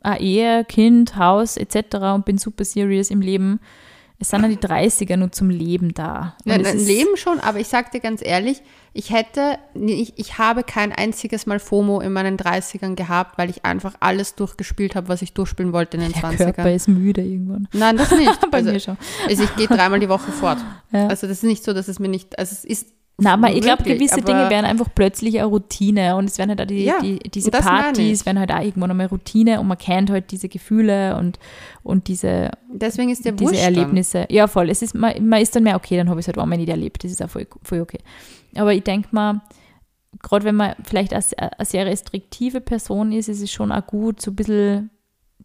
eine 0.00 0.20
Ehe, 0.20 0.64
Kind, 0.64 1.16
Haus 1.16 1.56
etc. 1.58 1.96
und 2.14 2.24
bin 2.24 2.38
super 2.38 2.64
serious 2.64 3.10
im 3.10 3.20
Leben. 3.20 3.60
Es 4.20 4.28
sind 4.28 4.42
ja 4.42 4.48
die 4.48 4.58
30er 4.58 5.16
nur 5.16 5.32
zum 5.32 5.48
Leben 5.48 5.94
da. 5.94 6.36
Und 6.44 6.52
Ja, 6.52 6.72
Leben 6.72 7.16
schon, 7.16 7.40
aber 7.40 7.58
ich 7.58 7.68
sag 7.68 7.90
dir 7.90 8.00
ganz 8.00 8.20
ehrlich, 8.22 8.62
ich 8.92 9.10
hätte, 9.10 9.58
ich, 9.74 10.12
ich 10.18 10.36
habe 10.36 10.62
kein 10.62 10.92
einziges 10.92 11.46
Mal 11.46 11.58
FOMO 11.58 12.00
in 12.00 12.12
meinen 12.12 12.36
30ern 12.36 12.96
gehabt, 12.96 13.38
weil 13.38 13.48
ich 13.48 13.64
einfach 13.64 13.94
alles 14.00 14.34
durchgespielt 14.34 14.94
habe, 14.94 15.08
was 15.08 15.22
ich 15.22 15.32
durchspielen 15.32 15.72
wollte 15.72 15.96
in 15.96 16.02
den 16.02 16.12
Der 16.12 16.22
20ern. 16.22 16.36
Körper 16.36 16.72
ist 16.72 16.88
müde 16.88 17.22
irgendwann. 17.22 17.66
Nein, 17.72 17.96
das 17.96 18.10
nicht. 18.10 18.38
Bei 18.50 18.58
also, 18.58 18.72
mir 18.72 18.80
schon. 18.80 18.98
also 19.26 19.42
ich 19.42 19.56
gehe 19.56 19.68
dreimal 19.68 20.00
die 20.00 20.08
Woche 20.08 20.30
fort. 20.32 20.58
Ja. 20.92 21.06
Also 21.06 21.26
das 21.26 21.38
ist 21.38 21.44
nicht 21.44 21.64
so, 21.64 21.72
dass 21.72 21.88
es 21.88 21.98
mir 21.98 22.08
nicht, 22.08 22.38
also 22.38 22.52
es 22.52 22.64
ist 22.64 22.88
Na, 23.18 23.34
aber 23.34 23.52
ich 23.52 23.60
glaube, 23.60 23.82
gewisse 23.82 24.22
Dinge 24.22 24.48
werden 24.48 24.64
einfach 24.64 24.88
plötzlich 24.94 25.38
eine 25.38 25.46
Routine 25.46 26.16
und 26.16 26.24
es 26.24 26.38
werden 26.38 26.50
halt 26.50 26.62
auch 26.62 26.66
die, 26.66 26.84
Ja, 26.84 27.00
die, 27.00 27.18
diese 27.18 27.50
Partys 27.50 28.24
werden 28.24 28.38
halt 28.38 28.50
auch 28.50 28.62
irgendwann 28.62 28.90
einmal 28.90 29.06
Routine 29.06 29.60
und 29.60 29.68
man 29.68 29.76
kennt 29.76 30.10
halt 30.10 30.30
diese 30.30 30.48
Gefühle 30.48 31.16
und, 31.18 31.38
und 31.82 32.08
diese, 32.08 32.50
Deswegen 32.72 33.10
ist 33.10 33.26
der 33.26 33.32
diese 33.32 33.50
Wurscht 33.50 33.62
Erlebnisse. 33.62 34.26
Ja, 34.30 34.46
voll. 34.46 34.70
Es 34.70 34.80
ist, 34.80 34.94
man, 34.94 35.26
man 35.28 35.42
ist 35.42 35.54
dann 35.54 35.64
mehr, 35.64 35.76
okay, 35.76 35.98
dann 35.98 36.08
habe 36.08 36.18
ich 36.18 36.24
es 36.24 36.28
halt 36.28 36.38
einmal 36.38 36.56
nicht 36.56 36.70
erlebt. 36.70 37.04
Das 37.04 37.10
ist 37.10 37.22
auch 37.22 37.28
voll, 37.28 37.46
voll 37.62 37.80
okay. 37.80 37.98
Aber 38.54 38.72
ich 38.72 38.84
denke 38.84 39.08
mal, 39.12 39.42
gerade 40.22 40.44
wenn 40.44 40.56
man 40.56 40.74
vielleicht 40.82 41.12
als, 41.12 41.34
eine 41.34 41.50
sehr 41.60 41.86
restriktive 41.86 42.60
Person 42.60 43.12
ist, 43.12 43.28
ist 43.28 43.42
es 43.42 43.52
schon 43.52 43.70
auch 43.70 43.86
gut, 43.86 44.20
so 44.22 44.30
ein 44.30 44.36
bisschen 44.36 44.90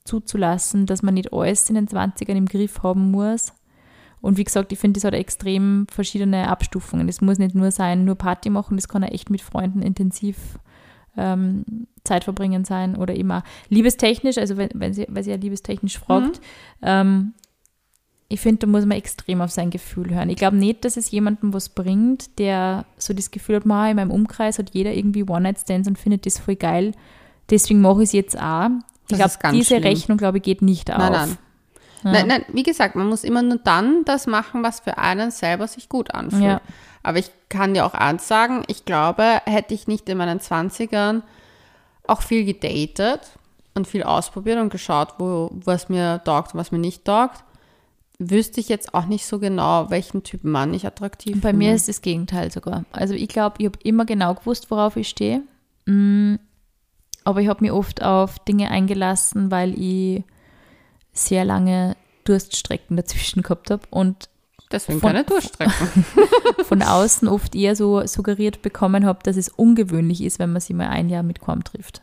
zuzulassen, 0.05 0.85
dass 0.85 1.03
man 1.03 1.15
nicht 1.15 1.33
alles 1.33 1.69
in 1.69 1.75
den 1.75 1.87
20ern 1.87 2.35
im 2.35 2.45
Griff 2.45 2.83
haben 2.83 3.11
muss. 3.11 3.53
Und 4.21 4.37
wie 4.37 4.43
gesagt, 4.43 4.71
ich 4.71 4.79
finde, 4.79 4.99
das 4.99 5.03
hat 5.03 5.13
extrem 5.13 5.87
verschiedene 5.91 6.47
Abstufungen. 6.47 7.07
Es 7.07 7.21
muss 7.21 7.37
nicht 7.37 7.55
nur 7.55 7.71
sein, 7.71 8.05
nur 8.05 8.15
Party 8.15 8.49
machen, 8.49 8.77
das 8.77 8.87
kann 8.87 9.03
auch 9.03 9.11
echt 9.11 9.29
mit 9.29 9.41
Freunden 9.41 9.81
intensiv 9.81 10.37
ähm, 11.17 11.87
Zeit 12.03 12.23
verbringen 12.23 12.65
sein 12.65 12.95
oder 12.95 13.13
auch 13.13 13.41
liebestechnisch, 13.69 14.37
also 14.37 14.57
wenn, 14.57 14.69
wenn 14.73 14.93
sie, 14.93 15.05
weil 15.09 15.23
sie 15.23 15.31
ja 15.31 15.37
liebestechnisch 15.37 15.97
fragt, 15.97 16.41
ähm, 16.81 17.33
ich 18.27 18.41
finde, 18.41 18.65
da 18.65 18.67
muss 18.67 18.85
man 18.85 18.97
extrem 18.97 19.41
auf 19.41 19.51
sein 19.51 19.69
Gefühl 19.69 20.13
hören. 20.13 20.29
Ich 20.29 20.37
glaube 20.37 20.57
nicht, 20.57 20.83
dass 20.83 20.97
es 20.97 21.11
jemandem 21.11 21.53
was 21.53 21.69
bringt, 21.69 22.39
der 22.39 22.85
so 22.97 23.13
das 23.13 23.29
Gefühl 23.29 23.57
hat, 23.57 23.65
"Ma, 23.65 23.89
in 23.89 23.97
meinem 23.97 24.11
Umkreis 24.11 24.57
hat 24.57 24.71
jeder 24.73 24.93
irgendwie 24.93 25.23
One-Night-Stands 25.23 25.87
und 25.87 25.99
findet 25.99 26.25
das 26.25 26.39
voll 26.39 26.55
geil. 26.55 26.93
Deswegen 27.51 27.81
mache 27.81 28.01
ich 28.01 28.09
es 28.09 28.13
jetzt 28.13 28.41
auch. 28.41 28.69
Ich 29.09 29.15
glaube, 29.15 29.33
diese 29.51 29.65
schlimm. 29.65 29.83
Rechnung, 29.83 30.17
glaube 30.17 30.37
ich, 30.37 30.43
geht 30.43 30.63
nicht 30.63 30.91
auf. 30.91 30.97
Nein, 30.97 31.11
nein. 31.11 31.37
Ja. 32.05 32.11
Nein, 32.11 32.27
nein, 32.27 32.45
wie 32.53 32.63
gesagt, 32.63 32.95
man 32.95 33.07
muss 33.07 33.23
immer 33.23 33.41
nur 33.41 33.57
dann 33.57 34.05
das 34.05 34.27
machen, 34.27 34.63
was 34.63 34.79
für 34.79 34.97
einen 34.97 35.31
selber 35.31 35.67
sich 35.67 35.89
gut 35.89 36.13
anfühlt. 36.13 36.43
Ja. 36.43 36.61
Aber 37.03 37.17
ich 37.17 37.31
kann 37.49 37.73
dir 37.73 37.85
auch 37.85 37.93
eins 37.93 38.27
sagen, 38.27 38.63
ich 38.67 38.85
glaube, 38.85 39.41
hätte 39.45 39.73
ich 39.73 39.87
nicht 39.87 40.07
in 40.07 40.17
meinen 40.19 40.39
20ern 40.39 41.23
auch 42.07 42.21
viel 42.21 42.45
gedatet 42.45 43.21
und 43.73 43.87
viel 43.87 44.03
ausprobiert 44.03 44.59
und 44.59 44.69
geschaut, 44.69 45.15
wo, 45.17 45.49
was 45.51 45.89
mir 45.89 46.21
taugt 46.23 46.53
und 46.53 46.59
was 46.59 46.71
mir 46.71 46.77
nicht 46.79 47.05
taugt, 47.05 47.43
wüsste 48.19 48.59
ich 48.59 48.69
jetzt 48.69 48.93
auch 48.93 49.07
nicht 49.07 49.25
so 49.25 49.39
genau, 49.39 49.89
welchen 49.89 50.23
Typ 50.23 50.43
Mann 50.43 50.73
ich 50.73 50.85
attraktiv 50.87 51.41
Bei 51.41 51.49
finde. 51.49 51.65
mir 51.65 51.75
ist 51.75 51.87
das 51.89 52.01
Gegenteil 52.01 52.51
sogar. 52.51 52.85
Also 52.91 53.13
ich 53.13 53.27
glaube, 53.27 53.55
ich 53.59 53.65
habe 53.65 53.79
immer 53.83 54.05
genau 54.05 54.35
gewusst, 54.35 54.71
worauf 54.71 54.95
ich 54.95 55.09
stehe. 55.09 55.41
Mm, 55.85 56.35
Aber 57.23 57.41
ich 57.41 57.47
habe 57.47 57.63
mich 57.63 57.71
oft 57.71 58.03
auf 58.03 58.39
Dinge 58.39 58.69
eingelassen, 58.71 59.51
weil 59.51 59.73
ich 59.79 60.23
sehr 61.15 61.43
lange 61.45 61.95
Durststrecken 62.25 62.95
dazwischen 62.97 63.41
gehabt 63.41 63.71
habe 63.71 63.83
und 63.89 64.29
Deswegen 64.71 64.99
von- 64.99 65.11
keine 65.11 65.23
Durchstrecken. 65.23 66.05
von 66.65 66.81
außen 66.81 67.27
oft 67.27 67.55
eher 67.55 67.75
so 67.75 68.05
suggeriert 68.05 68.61
bekommen 68.61 69.05
habe, 69.05 69.19
dass 69.23 69.37
es 69.37 69.49
ungewöhnlich 69.49 70.21
ist, 70.23 70.37
wenn 70.39 70.51
man 70.51 70.61
sich 70.61 70.75
mal 70.75 70.87
ein 70.89 71.09
Jahr 71.09 71.23
mit 71.23 71.39
kaum 71.39 71.63
trifft. 71.63 72.01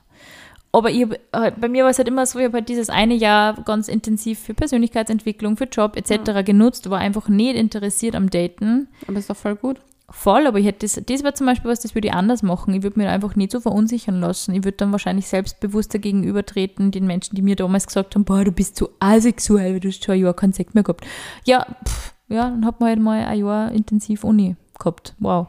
Aber 0.74 0.90
ich 0.90 1.06
halt- 1.34 1.60
bei 1.60 1.68
mir 1.68 1.82
war 1.84 1.90
es 1.90 1.98
halt 1.98 2.08
immer 2.08 2.24
so, 2.24 2.38
ich 2.38 2.46
habe 2.46 2.58
halt 2.58 2.68
dieses 2.68 2.88
eine 2.88 3.14
Jahr 3.14 3.60
ganz 3.64 3.88
intensiv 3.88 4.38
für 4.38 4.54
Persönlichkeitsentwicklung, 4.54 5.56
für 5.56 5.64
Job 5.64 5.96
etc. 5.96 6.44
genutzt, 6.44 6.88
war 6.88 6.98
einfach 7.00 7.28
nicht 7.28 7.56
interessiert 7.56 8.14
am 8.14 8.30
Daten. 8.30 8.88
Aber 9.06 9.18
ist 9.18 9.28
doch 9.28 9.36
voll 9.36 9.56
gut. 9.56 9.80
Voll, 10.12 10.46
aber 10.46 10.58
ich 10.58 10.66
hätte 10.66 10.86
das, 10.86 11.00
das 11.04 11.24
war 11.24 11.34
zum 11.34 11.46
Beispiel 11.46 11.70
was, 11.70 11.80
das 11.80 11.94
würde 11.94 12.08
ich 12.08 12.14
anders 12.14 12.42
machen. 12.42 12.74
Ich 12.74 12.82
würde 12.82 13.00
mir 13.00 13.10
einfach 13.10 13.34
nicht 13.34 13.50
so 13.50 13.60
verunsichern 13.60 14.20
lassen. 14.20 14.54
Ich 14.54 14.62
würde 14.62 14.76
dann 14.76 14.92
wahrscheinlich 14.92 15.26
selbstbewusster 15.26 15.98
gegenübertreten, 15.98 16.90
den 16.90 17.06
Menschen, 17.06 17.34
die 17.34 17.42
mir 17.42 17.56
damals 17.56 17.86
gesagt 17.86 18.14
haben, 18.14 18.24
boah, 18.24 18.44
du 18.44 18.52
bist 18.52 18.76
so 18.76 18.90
asexuell, 19.00 19.72
weil 19.72 19.80
du 19.80 19.88
hast 19.88 20.04
schon 20.04 20.14
ein 20.14 20.20
Jahr 20.20 20.34
keinen 20.34 20.52
Sex 20.52 20.74
mehr 20.74 20.82
gehabt. 20.82 21.06
Ja, 21.44 21.66
pff, 21.84 22.14
ja, 22.28 22.50
dann 22.50 22.66
hat 22.66 22.78
man 22.78 22.90
halt 22.90 23.00
mal 23.00 23.24
ein 23.24 23.38
Jahr 23.38 23.72
intensiv 23.72 24.22
Uni 24.22 24.56
gehabt. 24.82 25.14
Wow. 25.18 25.46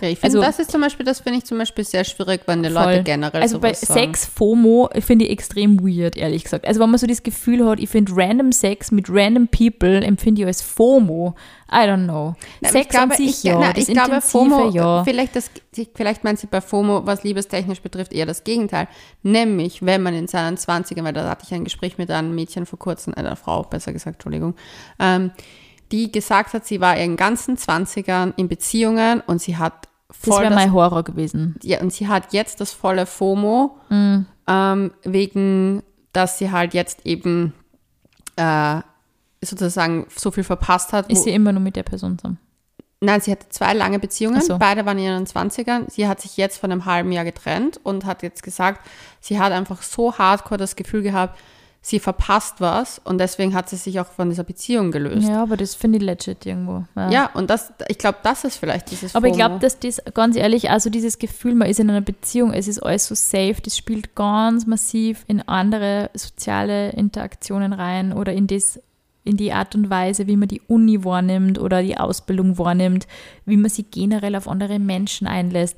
Ja, 0.00 0.08
ich 0.08 0.18
finde, 0.18 0.38
Also- 0.38 0.46
das 0.46 0.58
ist 0.58 0.70
zum 0.70 0.80
Beispiel, 0.80 1.06
das 1.06 1.20
finde 1.20 1.38
ich 1.38 1.44
zum 1.44 1.56
Beispiel 1.58 1.84
sehr 1.84 2.04
schwierig, 2.04 2.42
wenn 2.46 2.62
die 2.62 2.70
Voll. 2.70 2.82
Leute 2.84 3.02
generell 3.04 3.40
Also 3.42 3.58
bei. 3.60 3.72
Sex 3.72 4.26
FOMO 4.26 4.90
finde 5.00 5.24
ich 5.24 5.30
extrem 5.30 5.80
weird, 5.80 6.16
ehrlich 6.16 6.44
gesagt. 6.44 6.66
Also 6.66 6.80
wenn 6.80 6.90
man 6.90 6.98
so 6.98 7.06
das 7.06 7.22
Gefühl 7.22 7.66
hat, 7.66 7.78
ich 7.78 7.88
finde 7.88 8.12
random 8.14 8.52
Sex 8.52 8.90
mit 8.90 9.06
random 9.08 9.48
people 9.48 10.02
empfinde 10.04 10.42
ich 10.42 10.46
als 10.46 10.62
FOMO. 10.62 11.34
I 11.72 11.76
don't 11.88 12.04
know. 12.04 12.34
Nein, 12.60 12.72
Sex 12.72 12.84
ich 12.86 12.88
glaube, 12.90 13.12
an 13.12 13.16
sich 13.16 13.26
ich, 13.30 13.42
ja, 13.44 13.58
nein, 13.58 13.74
ich 13.76 13.86
glaube, 13.86 14.20
FOMO, 14.20 14.70
ja. 14.70 15.02
vielleicht, 15.04 15.34
das, 15.34 15.50
vielleicht 15.94 16.22
meint 16.22 16.38
sie 16.38 16.46
bei 16.46 16.60
FOMO, 16.60 17.06
was 17.06 17.24
liebestechnisch 17.24 17.80
betrifft, 17.80 18.12
eher 18.12 18.26
das 18.26 18.44
Gegenteil. 18.44 18.86
Nämlich, 19.22 19.84
wenn 19.84 20.02
man 20.02 20.14
in 20.14 20.28
seinen 20.28 20.56
20ern, 20.56 21.04
weil 21.04 21.12
da 21.12 21.28
hatte 21.28 21.44
ich 21.46 21.54
ein 21.54 21.64
Gespräch 21.64 21.98
mit 21.98 22.10
einem 22.10 22.34
Mädchen 22.34 22.66
vor 22.66 22.78
kurzem, 22.78 23.14
einer 23.14 23.36
Frau, 23.36 23.62
besser 23.62 23.92
gesagt, 23.92 24.16
Entschuldigung, 24.16 24.54
ähm, 25.00 25.30
die 25.94 26.10
gesagt 26.10 26.52
hat, 26.54 26.66
sie 26.66 26.80
war 26.80 26.96
ihren 26.98 27.16
ganzen 27.16 27.56
20ern 27.56 28.32
in 28.36 28.48
Beziehungen 28.48 29.20
und 29.26 29.40
sie 29.40 29.56
hat 29.56 29.86
Das 30.08 30.16
voll 30.18 30.40
wäre 30.42 30.50
das 30.50 30.58
mein 30.62 30.72
Horror 30.72 31.04
gewesen. 31.04 31.54
ja, 31.62 31.80
und 31.80 31.92
sie 31.92 32.08
hat 32.08 32.32
jetzt 32.32 32.60
das 32.60 32.72
volle 32.72 33.06
FOMO, 33.06 33.78
Mhm. 33.90 34.26
ähm, 34.48 34.90
wegen, 35.04 35.82
dass 36.12 36.38
sie 36.38 36.50
halt 36.50 36.74
jetzt 36.74 37.06
eben 37.06 37.52
äh, 38.36 38.80
sozusagen 39.40 40.06
so 40.16 40.30
viel 40.32 40.42
verpasst 40.44 40.92
hat. 40.92 41.10
Ist 41.10 41.22
sie 41.24 41.30
immer 41.30 41.52
nur 41.52 41.62
mit 41.62 41.76
der 41.76 41.82
Person 41.84 42.18
zusammen? 42.18 42.38
Nein, 43.00 43.20
sie 43.20 43.30
hatte 43.30 43.48
zwei 43.50 43.74
lange 43.74 43.98
Beziehungen, 43.98 44.40
so. 44.40 44.56
beide 44.58 44.86
waren 44.86 44.96
in 44.98 45.04
ihren 45.04 45.26
20ern. 45.26 45.90
Sie 45.90 46.08
hat 46.08 46.20
sich 46.22 46.36
jetzt 46.38 46.58
vor 46.58 46.70
einem 46.70 46.86
halben 46.86 47.12
Jahr 47.12 47.24
getrennt 47.24 47.78
und 47.84 48.06
hat 48.06 48.22
jetzt 48.22 48.42
gesagt, 48.42 48.80
sie 49.20 49.38
hat 49.38 49.52
einfach 49.52 49.82
so 49.82 50.16
hardcore 50.18 50.56
das 50.58 50.74
Gefühl 50.74 51.02
gehabt, 51.02 51.38
sie 51.86 52.00
verpasst 52.00 52.62
was 52.62 52.98
und 53.04 53.18
deswegen 53.18 53.52
hat 53.52 53.68
sie 53.68 53.76
sich 53.76 54.00
auch 54.00 54.06
von 54.06 54.30
dieser 54.30 54.42
Beziehung 54.42 54.90
gelöst. 54.90 55.28
Ja, 55.28 55.42
aber 55.42 55.58
das 55.58 55.74
finde 55.74 55.98
ich 55.98 56.04
legit 56.04 56.46
irgendwo. 56.46 56.84
Ja, 56.96 57.28
und 57.34 57.50
das, 57.50 57.74
ich 57.88 57.98
glaube, 57.98 58.16
das 58.22 58.44
ist 58.44 58.56
vielleicht 58.56 58.90
dieses 58.90 59.14
Aber 59.14 59.26
ich 59.26 59.34
FOMO. 59.34 59.46
glaube, 59.48 59.60
dass 59.60 59.78
das 59.80 60.00
ganz 60.14 60.34
ehrlich, 60.34 60.70
also 60.70 60.88
dieses 60.88 61.18
Gefühl, 61.18 61.54
man 61.54 61.68
ist 61.68 61.78
in 61.78 61.90
einer 61.90 62.00
Beziehung, 62.00 62.54
es 62.54 62.68
ist 62.68 62.78
alles 62.78 63.06
so 63.06 63.14
safe, 63.14 63.56
das 63.62 63.76
spielt 63.76 64.14
ganz 64.14 64.66
massiv 64.66 65.24
in 65.28 65.46
andere 65.46 66.08
soziale 66.14 66.88
Interaktionen 66.92 67.74
rein 67.74 68.14
oder 68.14 68.32
in 68.32 68.46
das 68.46 68.80
in 69.22 69.36
die 69.36 69.52
Art 69.52 69.74
und 69.74 69.90
Weise, 69.90 70.26
wie 70.26 70.36
man 70.36 70.48
die 70.48 70.62
Uni 70.68 71.04
wahrnimmt 71.04 71.58
oder 71.58 71.82
die 71.82 71.98
Ausbildung 71.98 72.58
wahrnimmt, 72.58 73.06
wie 73.44 73.56
man 73.56 73.70
sich 73.70 73.90
generell 73.90 74.36
auf 74.36 74.48
andere 74.48 74.78
Menschen 74.78 75.26
einlässt. 75.26 75.76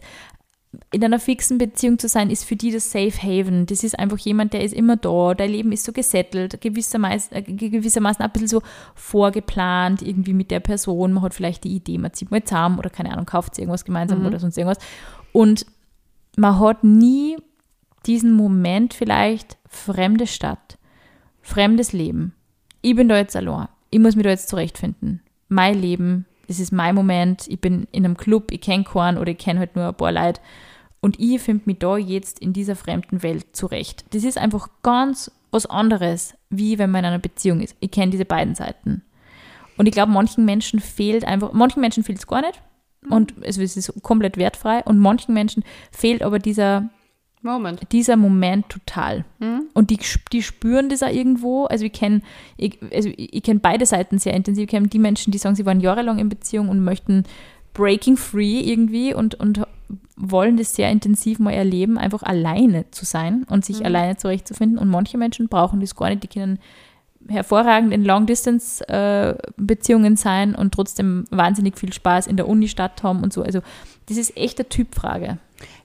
In 0.91 1.05
einer 1.05 1.19
fixen 1.19 1.59
Beziehung 1.59 1.99
zu 1.99 2.09
sein, 2.09 2.31
ist 2.31 2.45
für 2.45 2.57
die 2.57 2.71
das 2.71 2.91
Safe 2.91 3.13
Haven. 3.23 3.67
Das 3.67 3.85
ist 3.85 3.99
einfach 3.99 4.19
jemand, 4.19 4.53
der 4.53 4.63
ist 4.63 4.75
immer 4.75 4.97
da, 4.97 5.35
dein 5.35 5.51
Leben 5.51 5.73
ist 5.73 5.85
so 5.85 5.93
gesettelt, 5.93 6.61
gewissermaßen, 6.61 7.37
äh, 7.37 7.43
gewissermaßen 7.43 8.25
ein 8.25 8.33
bisschen 8.33 8.49
so 8.49 8.63
vorgeplant, 8.95 10.03
irgendwie 10.03 10.33
mit 10.33 10.51
der 10.51 10.61
Person. 10.61 11.13
Man 11.13 11.23
hat 11.23 11.35
vielleicht 11.35 11.65
die 11.65 11.75
Idee, 11.75 11.99
man 11.99 12.13
zieht 12.13 12.31
mal 12.31 12.43
zusammen 12.43 12.79
oder 12.79 12.91
keine 12.91 13.13
Ahnung, 13.13 13.27
kauft 13.27 13.55
sich 13.55 13.63
irgendwas 13.63 13.85
gemeinsam 13.85 14.25
oder 14.27 14.39
sonst 14.39 14.57
irgendwas. 14.57 14.79
Und 15.33 15.67
man 16.37 16.59
hat 16.61 16.85
nie 16.85 17.37
diesen 18.07 18.33
Moment 18.33 18.95
vielleicht 18.95 19.59
fremde 19.69 20.27
Stadt, 20.27 20.79
fremdes 21.43 21.93
Leben. 21.93 22.35
Ich 22.83 22.95
bin 22.95 23.09
da 23.09 23.17
jetzt 23.17 23.37
allein. 23.37 23.69
Ich 23.91 23.99
muss 23.99 24.17
mich 24.17 24.25
da 24.25 24.31
jetzt 24.31 24.49
zurechtfinden. 24.49 25.23
Mein 25.49 25.81
Leben, 25.81 26.27
das 26.49 26.61
ist 26.61 26.73
mein 26.73 26.95
Moment. 26.95 27.47
Ich 27.49 27.61
bin 27.61 27.87
in 27.93 28.05
einem 28.05 28.17
Club, 28.17 28.51
ich 28.51 28.61
kenne 28.61 28.85
keinen 28.85 29.19
oder 29.19 29.33
ich 29.33 29.39
kenne 29.39 29.61
halt 29.61 29.77
nur 29.77 29.89
ein 29.89 29.95
paar 29.95 30.13
Leute. 30.13 30.41
Und 31.01 31.21
ich 31.21 31.41
finde 31.41 31.65
mich 31.67 31.79
da 31.79 31.97
jetzt 31.97 32.39
in 32.39 32.53
dieser 32.53 32.77
fremden 32.77 33.23
Welt 33.23 33.47
zurecht. 33.53 34.05
Das 34.11 34.25
ist 34.25 34.39
einfach 34.39 34.69
ganz 34.83 35.31
was 35.51 35.67
anderes, 35.67 36.35
wie 36.51 36.79
wenn 36.79 36.91
man 36.91 37.01
in 37.01 37.07
einer 37.07 37.19
Beziehung 37.19 37.61
ist. 37.61 37.77
Ich 37.81 37.91
kenne 37.91 38.11
diese 38.11 38.25
beiden 38.25 38.55
Seiten. 38.55 39.03
Und 39.77 39.87
ich 39.87 39.93
glaube, 39.93 40.13
manchen 40.13 40.45
Menschen 40.45 40.81
fehlt 40.81 41.25
einfach, 41.25 41.53
manchen 41.53 41.81
Menschen 41.81 42.03
fehlt 42.03 42.19
es 42.19 42.27
gar 42.27 42.41
nicht. 42.41 42.61
Und 43.09 43.35
es 43.43 43.57
ist 43.59 44.03
komplett 44.03 44.37
wertfrei. 44.37 44.83
Und 44.83 44.99
manchen 44.99 45.35
Menschen 45.35 45.65
fehlt 45.93 46.23
aber 46.23 46.39
dieser 46.39 46.89
Moment. 47.55 47.81
dieser 47.93 48.17
Moment 48.17 48.69
total. 48.69 49.25
Mhm. 49.39 49.63
Und 49.75 49.91
die, 49.91 49.99
die 50.33 50.43
spüren 50.43 50.89
das 50.89 51.03
auch 51.03 51.13
irgendwo. 51.13 51.65
Also 51.65 51.85
ich 51.85 51.93
kenne 51.93 52.23
ich, 52.57 52.79
also 52.93 53.11
ich, 53.17 53.43
kenn 53.43 53.61
beide 53.61 53.87
Seiten 53.87 54.19
sehr 54.19 54.35
intensiv. 54.35 54.65
Ich 54.65 54.71
kenne 54.71 54.89
die 54.89 54.99
Menschen, 54.99 55.31
die 55.31 55.39
sagen, 55.39 55.57
sie 55.57 55.67
waren 55.67 55.81
jahrelang 55.81 56.19
in 56.19 56.29
Beziehung 56.29 56.69
und 56.69 56.83
möchten 56.85 57.25
breaking 57.75 58.17
free 58.17 58.61
irgendwie 58.61 59.15
und, 59.15 59.35
und 59.37 59.63
wollen 60.17 60.57
das 60.57 60.75
sehr 60.75 60.91
intensiv 60.91 61.39
mal 61.39 61.53
erleben, 61.53 61.99
einfach 61.99 62.23
alleine 62.23 62.91
zu 62.91 63.05
sein 63.05 63.45
und 63.49 63.65
sich 63.65 63.81
Mhm. 63.81 63.87
alleine 63.87 64.17
zurechtzufinden. 64.17 64.79
Und 64.79 64.89
manche 64.89 65.19
Menschen 65.19 65.49
brauchen 65.49 65.81
das 65.81 65.95
gar 65.95 66.09
nicht. 66.09 66.23
Die 66.23 66.29
können 66.29 66.59
hervorragend 67.29 67.93
in 67.93 68.05
Long-Distance-Beziehungen 68.05 70.17
sein 70.17 70.55
und 70.55 70.73
trotzdem 70.73 71.25
wahnsinnig 71.31 71.79
viel 71.79 71.93
Spaß 71.93 72.27
in 72.27 72.37
der 72.37 72.49
Uni-Stadt 72.49 73.03
haben 73.03 73.23
und 73.23 73.33
so. 73.33 73.43
Also 73.43 73.61
das 74.09 74.17
ist 74.17 74.37
echt 74.37 74.59
eine 74.59 74.69
Typfrage. 74.69 75.39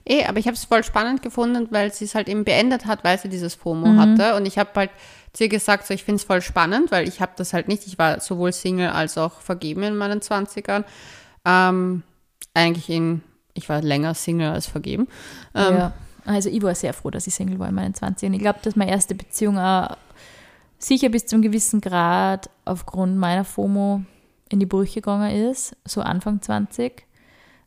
Eh, 0.04 0.24
aber 0.24 0.38
ich 0.38 0.46
habe 0.46 0.56
es 0.56 0.64
voll 0.64 0.82
spannend 0.84 1.22
gefunden, 1.22 1.68
weil 1.70 1.92
sie 1.92 2.04
es 2.06 2.14
halt 2.14 2.28
eben 2.28 2.44
beendet 2.44 2.86
hat, 2.86 3.04
weil 3.04 3.18
sie 3.18 3.28
dieses 3.28 3.54
FOMO 3.54 3.86
Mhm. 3.88 4.00
hatte. 4.00 4.34
Und 4.36 4.46
ich 4.46 4.58
habe 4.58 4.70
halt 4.74 4.90
zu 5.32 5.44
ihr 5.44 5.48
gesagt, 5.48 5.86
so, 5.86 5.94
ich 5.94 6.04
finde 6.04 6.16
es 6.16 6.24
voll 6.24 6.42
spannend, 6.42 6.90
weil 6.90 7.08
ich 7.08 7.20
habe 7.20 7.32
das 7.36 7.52
halt 7.52 7.68
nicht. 7.68 7.86
Ich 7.86 7.98
war 7.98 8.20
sowohl 8.20 8.52
Single 8.52 8.88
als 8.90 9.16
auch 9.16 9.40
vergeben 9.40 9.82
in 9.84 9.96
meinen 9.96 10.20
20ern. 10.20 10.84
Ähm, 11.44 12.02
eigentlich 12.54 12.90
in, 12.90 13.22
ich 13.54 13.68
war 13.68 13.80
länger 13.80 14.14
Single 14.14 14.50
als 14.50 14.66
vergeben. 14.66 15.06
Ähm, 15.54 15.76
ja. 15.76 15.92
Also 16.24 16.48
ich 16.50 16.62
war 16.62 16.74
sehr 16.74 16.92
froh, 16.92 17.10
dass 17.10 17.26
ich 17.26 17.34
Single 17.34 17.58
war 17.58 17.68
in 17.68 17.74
meinen 17.74 17.94
20 17.94 18.28
Und 18.28 18.34
ich 18.34 18.40
glaube, 18.40 18.58
dass 18.62 18.76
meine 18.76 18.90
erste 18.90 19.14
Beziehung 19.14 19.58
auch 19.58 19.96
sicher 20.78 21.08
bis 21.08 21.26
zu 21.26 21.36
einem 21.36 21.42
gewissen 21.42 21.80
Grad 21.80 22.50
aufgrund 22.64 23.16
meiner 23.16 23.44
FOMO 23.44 24.02
in 24.48 24.60
die 24.60 24.66
Brüche 24.66 25.00
gegangen 25.00 25.30
ist, 25.48 25.74
so 25.84 26.00
Anfang 26.02 26.42
20, 26.42 27.06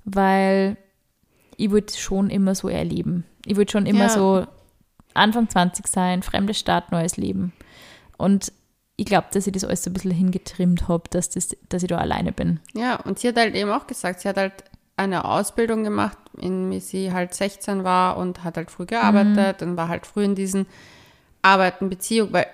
weil 0.04 0.78
ich 1.58 1.72
wollte 1.72 1.98
schon 1.98 2.30
immer 2.30 2.56
so 2.56 2.68
erleben. 2.70 3.26
Ich 3.46 3.56
wollte 3.58 3.74
schon 3.74 3.86
immer 3.86 4.06
Ja. 4.06 4.10
so 4.10 4.48
Anfang 5.14 5.50
20 5.50 5.88
sein, 5.88 6.24
fremde 6.24 6.54
Stadt, 6.54 6.92
neues 6.92 7.18
Leben. 7.18 7.54
Und 8.18 8.52
ich 8.98 9.06
glaube, 9.06 9.28
dass 9.34 9.46
ich 9.48 9.54
das 9.54 9.64
alles 9.64 9.84
so 9.84 9.90
ein 9.90 9.94
bisschen 9.94 10.12
hingetrimmt 10.12 10.88
habe, 10.88 11.04
dass, 11.10 11.30
das, 11.30 11.56
dass 11.70 11.84
ich 11.84 11.90
da 11.90 11.98
alleine 11.98 12.32
bin. 12.32 12.60
Ja, 12.74 12.96
und 13.02 13.20
sie 13.20 13.28
hat 13.30 13.36
halt 13.38 13.56
eben 13.56 13.70
auch 13.72 13.88
gesagt, 13.88 14.22
sie 14.22 14.30
hat 14.30 14.38
halt 14.38 14.54
eine 14.98 15.26
Ausbildung 15.26 15.84
gemacht, 15.84 16.18
in 16.40 16.72
wie 16.72 16.80
sie 16.80 17.12
halt 17.12 17.34
16 17.34 17.84
war 17.84 18.16
und 18.18 18.44
hat 18.46 18.56
halt 18.56 18.72
früh 18.72 18.86
gearbeitet 18.86 19.62
und 19.62 19.76
war 19.76 19.90
halt 19.90 20.06
früh 20.06 20.24
in 20.24 20.36
diesen 20.36 20.66
Arbeiten, 21.46 21.90
Beziehung, 21.90 22.34
weil 22.34 22.48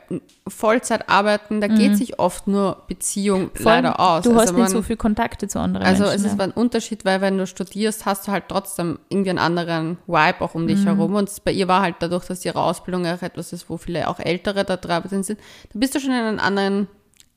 Vollzeit 0.48 1.08
arbeiten, 1.08 1.62
da 1.62 1.68
geht 1.68 1.96
sich 1.96 2.20
oft 2.20 2.48
nur 2.48 2.84
Beziehung 2.90 3.50
Vor 3.54 3.72
allem, 3.72 3.86
leider 3.86 4.00
aus. 4.00 4.24
Du 4.24 4.32
hast 4.34 4.42
Also 4.42 4.54
nicht 4.56 4.64
man- 4.64 4.72
so 4.72 4.82
viel 4.82 4.98
Kontakte 4.98 5.48
zu 5.48 5.60
anderen 5.60 5.86
Also 5.88 6.04
Menschen. 6.04 6.26
es 6.26 6.32
ist 6.34 6.38
ja. 6.38 6.44
ein 6.44 6.52
Unterschied, 6.52 7.06
weil 7.06 7.22
wenn 7.22 7.38
du 7.38 7.48
studierst, 7.48 8.06
hast 8.06 8.28
du 8.28 8.34
halt 8.34 8.46
trotzdem 8.50 9.00
irgendwie 9.08 9.30
einen 9.30 9.40
anderen 9.40 9.98
Vibe 10.08 10.42
auch 10.42 10.56
um 10.56 10.68
dich 10.68 10.86
herum. 10.86 11.16
Und 11.16 11.32
bei 11.46 11.54
ihr 11.54 11.70
war 11.70 11.82
halt 11.82 11.96
dadurch, 12.00 12.26
dass 12.26 12.44
ihre 12.44 12.62
Ausbildung 12.62 13.06
auch 13.08 13.22
etwas 13.22 13.54
ist, 13.54 13.70
wo 13.70 13.78
viele 13.78 14.10
auch 14.10 14.20
Ältere 14.20 14.66
da 14.66 14.76
drin 14.76 15.24
sind, 15.24 15.40
da 15.72 15.80
bist 15.80 15.96
du 15.96 16.00
schon 16.02 16.12
in 16.12 16.18
einem 16.18 16.40
anderen, 16.40 16.88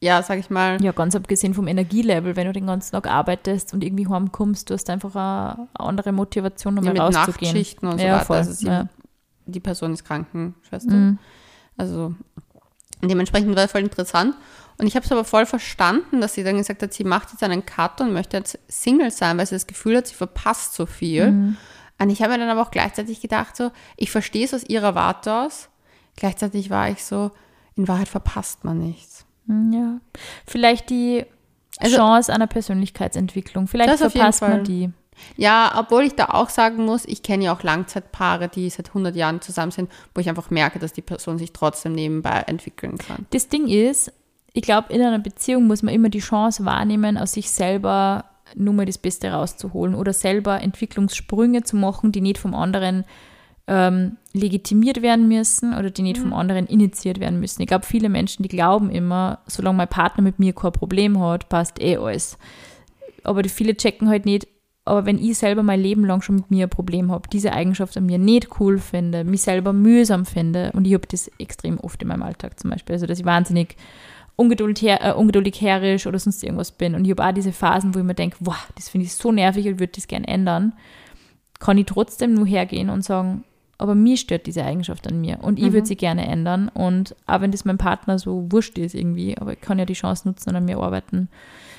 ja, 0.01 0.23
sag 0.25 0.41
ich 0.41 0.51
mal, 0.51 0.83
Ja, 0.83 0.91
ganz 0.91 1.15
abgesehen 1.15 1.55
vom 1.55 1.69
Energielevel, 1.69 2.35
wenn 2.35 2.49
du 2.49 2.53
den 2.53 2.67
ganzen 2.67 2.91
Tag 2.93 3.07
arbeitest 3.07 3.73
und 3.73 3.85
irgendwie 3.85 4.09
heimkommst, 4.09 4.71
du 4.71 4.75
hast 4.75 4.91
einfach 4.91 5.15
eine, 5.15 5.69
andere 5.75 6.11
Motivation, 6.11 6.79
um 6.79 6.85
ja, 6.85 6.91
mit 6.93 7.01
rauszugehen. 7.01 7.53
Nachtschichten 7.53 7.89
und 7.89 8.01
so 8.01 8.05
ja, 8.05 8.15
weiter. 8.17 8.25
voll. 8.25 8.37
Also 8.39 8.53
sie, 8.53 8.67
ja. 8.67 8.89
die 9.47 9.61
Person 9.61 9.93
ist 9.93 10.05
Krankenschwester. 10.05 10.93
Mhm. 10.93 11.19
Also 11.77 12.15
dementsprechend 13.03 13.55
war 13.57 13.65
es 13.65 13.73
voll 13.73 13.83
interessant. 13.83 14.35
Und 14.79 14.87
ich 14.87 14.97
habe 14.97 15.05
es 15.07 15.13
aber 15.13 15.25
voll 15.25 15.47
verstanden, 15.47 16.21
dass 16.21 16.35
sie 16.35 16.43
dann 16.43 16.57
gesagt 16.57 16.83
hat, 16.83 16.93
sie 16.93 17.05
macht 17.05 17.31
jetzt 17.31 17.43
einen 17.45 17.65
Cut 17.65 18.01
und 18.01 18.13
möchte 18.13 18.37
jetzt 18.37 18.59
Single 18.69 19.11
sein, 19.13 19.39
weil 19.39 19.47
sie 19.47 19.55
das 19.55 19.67
Gefühl 19.69 19.97
hat, 19.97 20.07
sie 20.09 20.15
verpasst 20.15 20.75
so 20.75 20.87
viel. 20.87 21.31
Mhm. 21.31 21.57
Und 22.01 22.11
ich 22.11 22.23
habe 22.23 22.33
mir 22.33 22.39
dann 22.41 22.49
aber 22.49 22.63
auch 22.63 22.73
gleichzeitig 22.73 23.21
gedacht, 23.21 23.57
so, 23.57 23.71
ich 23.97 24.11
verstehe 24.11 24.45
es 24.45 24.53
aus 24.53 24.65
ihrer 24.65 24.97
Warte 24.97 25.33
aus. 25.33 25.69
Gleichzeitig 26.17 26.71
war 26.71 26.89
ich 26.91 27.05
so, 27.05 27.31
in 27.77 27.87
Wahrheit 27.87 28.09
verpasst 28.09 28.65
man 28.65 28.79
nichts. 28.81 29.25
ja. 29.47 30.01
Vielleicht 30.47 30.91
die 30.91 31.25
Also- 31.79 31.97
Chance 31.97 32.33
einer 32.33 32.47
Persönlichkeitsentwicklung. 32.49 33.69
Vielleicht 33.69 33.91
Das 33.93 34.03
auf 34.03 34.13
jeden 34.15 34.19
verpasst 34.33 34.39
Fall. 34.41 34.51
man 34.57 34.65
die. 34.65 34.91
Ja, 35.37 35.75
obwohl 35.79 36.05
ich 36.05 36.15
da 36.15 36.27
auch 36.27 36.49
sagen 36.49 36.85
muss, 36.85 37.05
ich 37.05 37.23
kenne 37.23 37.45
ja 37.45 37.55
auch 37.55 37.63
Langzeitpaare, 37.63 38.49
die 38.49 38.69
seit 38.71 38.89
100 38.89 39.17
Jahren 39.17 39.41
zusammen 39.41 39.73
sind, 39.73 39.91
wo 40.15 40.21
ich 40.21 40.29
einfach 40.29 40.51
merke, 40.51 40.79
dass 40.79 40.93
die 40.93 41.03
Person 41.03 41.39
sich 41.39 41.53
trotzdem 41.53 41.93
nebenbei 41.93 42.45
entwickeln 42.47 42.99
kann. 42.99 43.27
Das 43.31 43.49
Ding 43.49 43.69
ist, 43.69 44.13
ich 44.53 44.63
glaube, 44.63 44.93
in 44.93 45.03
einer 45.03 45.19
Beziehung 45.19 45.67
muss 45.67 45.83
man 45.83 45.95
immer 45.95 46.09
die 46.09 46.21
Chance 46.21 46.65
wahrnehmen, 46.65 47.19
aus 47.19 47.33
sich 47.33 47.51
selber 47.51 48.25
nur 48.55 48.75
mal 48.75 48.87
das 48.87 48.99
Beste 48.99 49.33
rauszuholen 49.33 49.95
oder 49.95 50.13
selber 50.13 50.61
Entwicklungssprünge 50.61 51.65
zu 51.65 51.77
machen, 51.77 52.13
die 52.13 52.21
nicht 52.21 52.39
vom 52.39 52.55
anderen 52.55 53.05
ähm, 53.67 54.19
legitimiert 54.33 55.03
werden 55.03 55.27
müssen 55.29 55.75
oder 55.75 55.91
die 55.91 56.03
nicht 56.03 56.19
vom 56.19 56.35
anderen 56.35 56.67
initiiert 56.67 57.19
werden 57.19 57.41
müssen. 57.41 57.63
Ich 57.63 57.69
glaube, 57.69 57.87
viele 57.87 58.09
Menschen, 58.09 58.43
die 58.43 58.49
glauben 58.49 58.91
immer, 58.91 59.41
solange 59.47 59.79
mein 59.79 59.89
Partner 59.89 60.23
mit 60.23 60.39
mir 60.39 60.53
kein 60.53 60.73
Problem 60.73 61.21
hat, 61.21 61.49
passt 61.49 61.81
eh 61.81 61.97
alles. 61.97 62.39
Aber 63.23 63.43
die 63.43 63.49
viele 63.49 63.77
checken 63.77 64.09
halt 64.09 64.27
nicht, 64.27 64.47
aber 64.85 65.07
wenn 65.07 65.19
ich 65.19 65.39
selber 65.39 65.63
mein 65.63 65.81
Leben 65.81 66.05
lang 66.05 66.21
schon 66.21 66.37
mit 66.37 66.51
mir 66.51 66.67
ein 66.67 66.71
Problem 66.71 67.11
habe, 67.11 67.29
diese 67.29 67.53
Eigenschaft 67.53 67.97
an 67.97 68.07
mir 68.07 68.19
nicht 68.19 68.61
cool 68.61 68.79
finde, 68.79 69.25
mich 69.25 69.43
selber 69.43 69.73
mühsam 69.73 70.27
finde, 70.27 70.73
und 70.75 70.87
ich 70.87 70.95
habe 70.95 71.07
das 71.11 71.31
extrem 71.39 71.81
oft 71.81 72.03
in 72.03 72.09
meinem 72.09 72.23
Alltag 72.23 72.61
zum 72.61 72.71
Beispiel, 72.71 72.95
also 72.95 73.07
dass 73.07 73.19
ich 73.19 73.25
wahnsinnig 73.25 73.77
ungeduldig, 74.37 74.83
her, 74.83 75.03
äh, 75.03 75.13
ungeduldig 75.13 75.61
herrisch 75.61 76.07
oder 76.07 76.19
sonst 76.19 76.43
irgendwas 76.43 76.73
bin. 76.73 76.95
Und 76.95 77.05
ich 77.05 77.13
habe 77.13 77.25
auch 77.25 77.33
diese 77.33 77.53
Phasen, 77.53 77.95
wo 77.95 78.01
ich 78.01 78.05
mir 78.05 78.15
denke, 78.15 78.37
wow, 78.41 78.69
das 78.75 78.89
finde 78.89 79.07
ich 79.07 79.15
so 79.15 79.33
nervig 79.33 79.67
und 79.69 79.81
würde 79.81 79.93
das 79.95 80.07
gerne 80.07 80.29
ändern, 80.29 80.75
kann 81.61 81.79
ich 81.79 81.87
trotzdem 81.87 82.35
nur 82.35 82.47
hergehen 82.47 82.91
und 82.91 83.05
sagen, 83.05 83.45
aber 83.79 83.95
mir 83.95 84.17
stört 84.17 84.47
diese 84.47 84.65
Eigenschaft 84.65 85.07
an 85.09 85.21
mir 85.21 85.39
und 85.43 85.59
ich 85.59 85.73
würde 85.73 85.87
sie 85.87 85.97
gerne 85.97 86.27
ändern. 86.27 86.69
Und 86.69 87.17
auch 87.27 87.41
wenn 87.41 87.51
das 87.51 87.65
meinem 87.65 87.79
Partner 87.79 88.19
so 88.19 88.47
wurscht 88.51 88.79
ist 88.79 88.95
irgendwie, 88.95 89.37
aber 89.37 89.55
ich 89.55 89.61
kann 89.61 89.79
ja 89.79 89.85
die 89.85 89.95
Chance 89.95 90.29
nutzen 90.29 90.51
und 90.51 90.57
an 90.57 90.65
mir 90.65 90.79
arbeiten. 90.79 91.29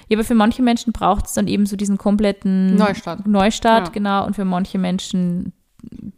Ja, 0.08 0.18
aber 0.18 0.24
für 0.24 0.36
manche 0.36 0.62
Menschen 0.62 0.94
braucht 0.94 1.26
es 1.26 1.34
dann 1.34 1.48
eben 1.48 1.66
so 1.66 1.76
diesen 1.76 1.98
kompletten 1.98 2.76
Neustart. 2.76 3.26
Neustart, 3.28 3.88
Ja. 3.88 3.94
genau. 3.94 4.26
Und 4.26 4.36
für 4.36 4.46
manche 4.46 4.78
Menschen, 4.78 5.54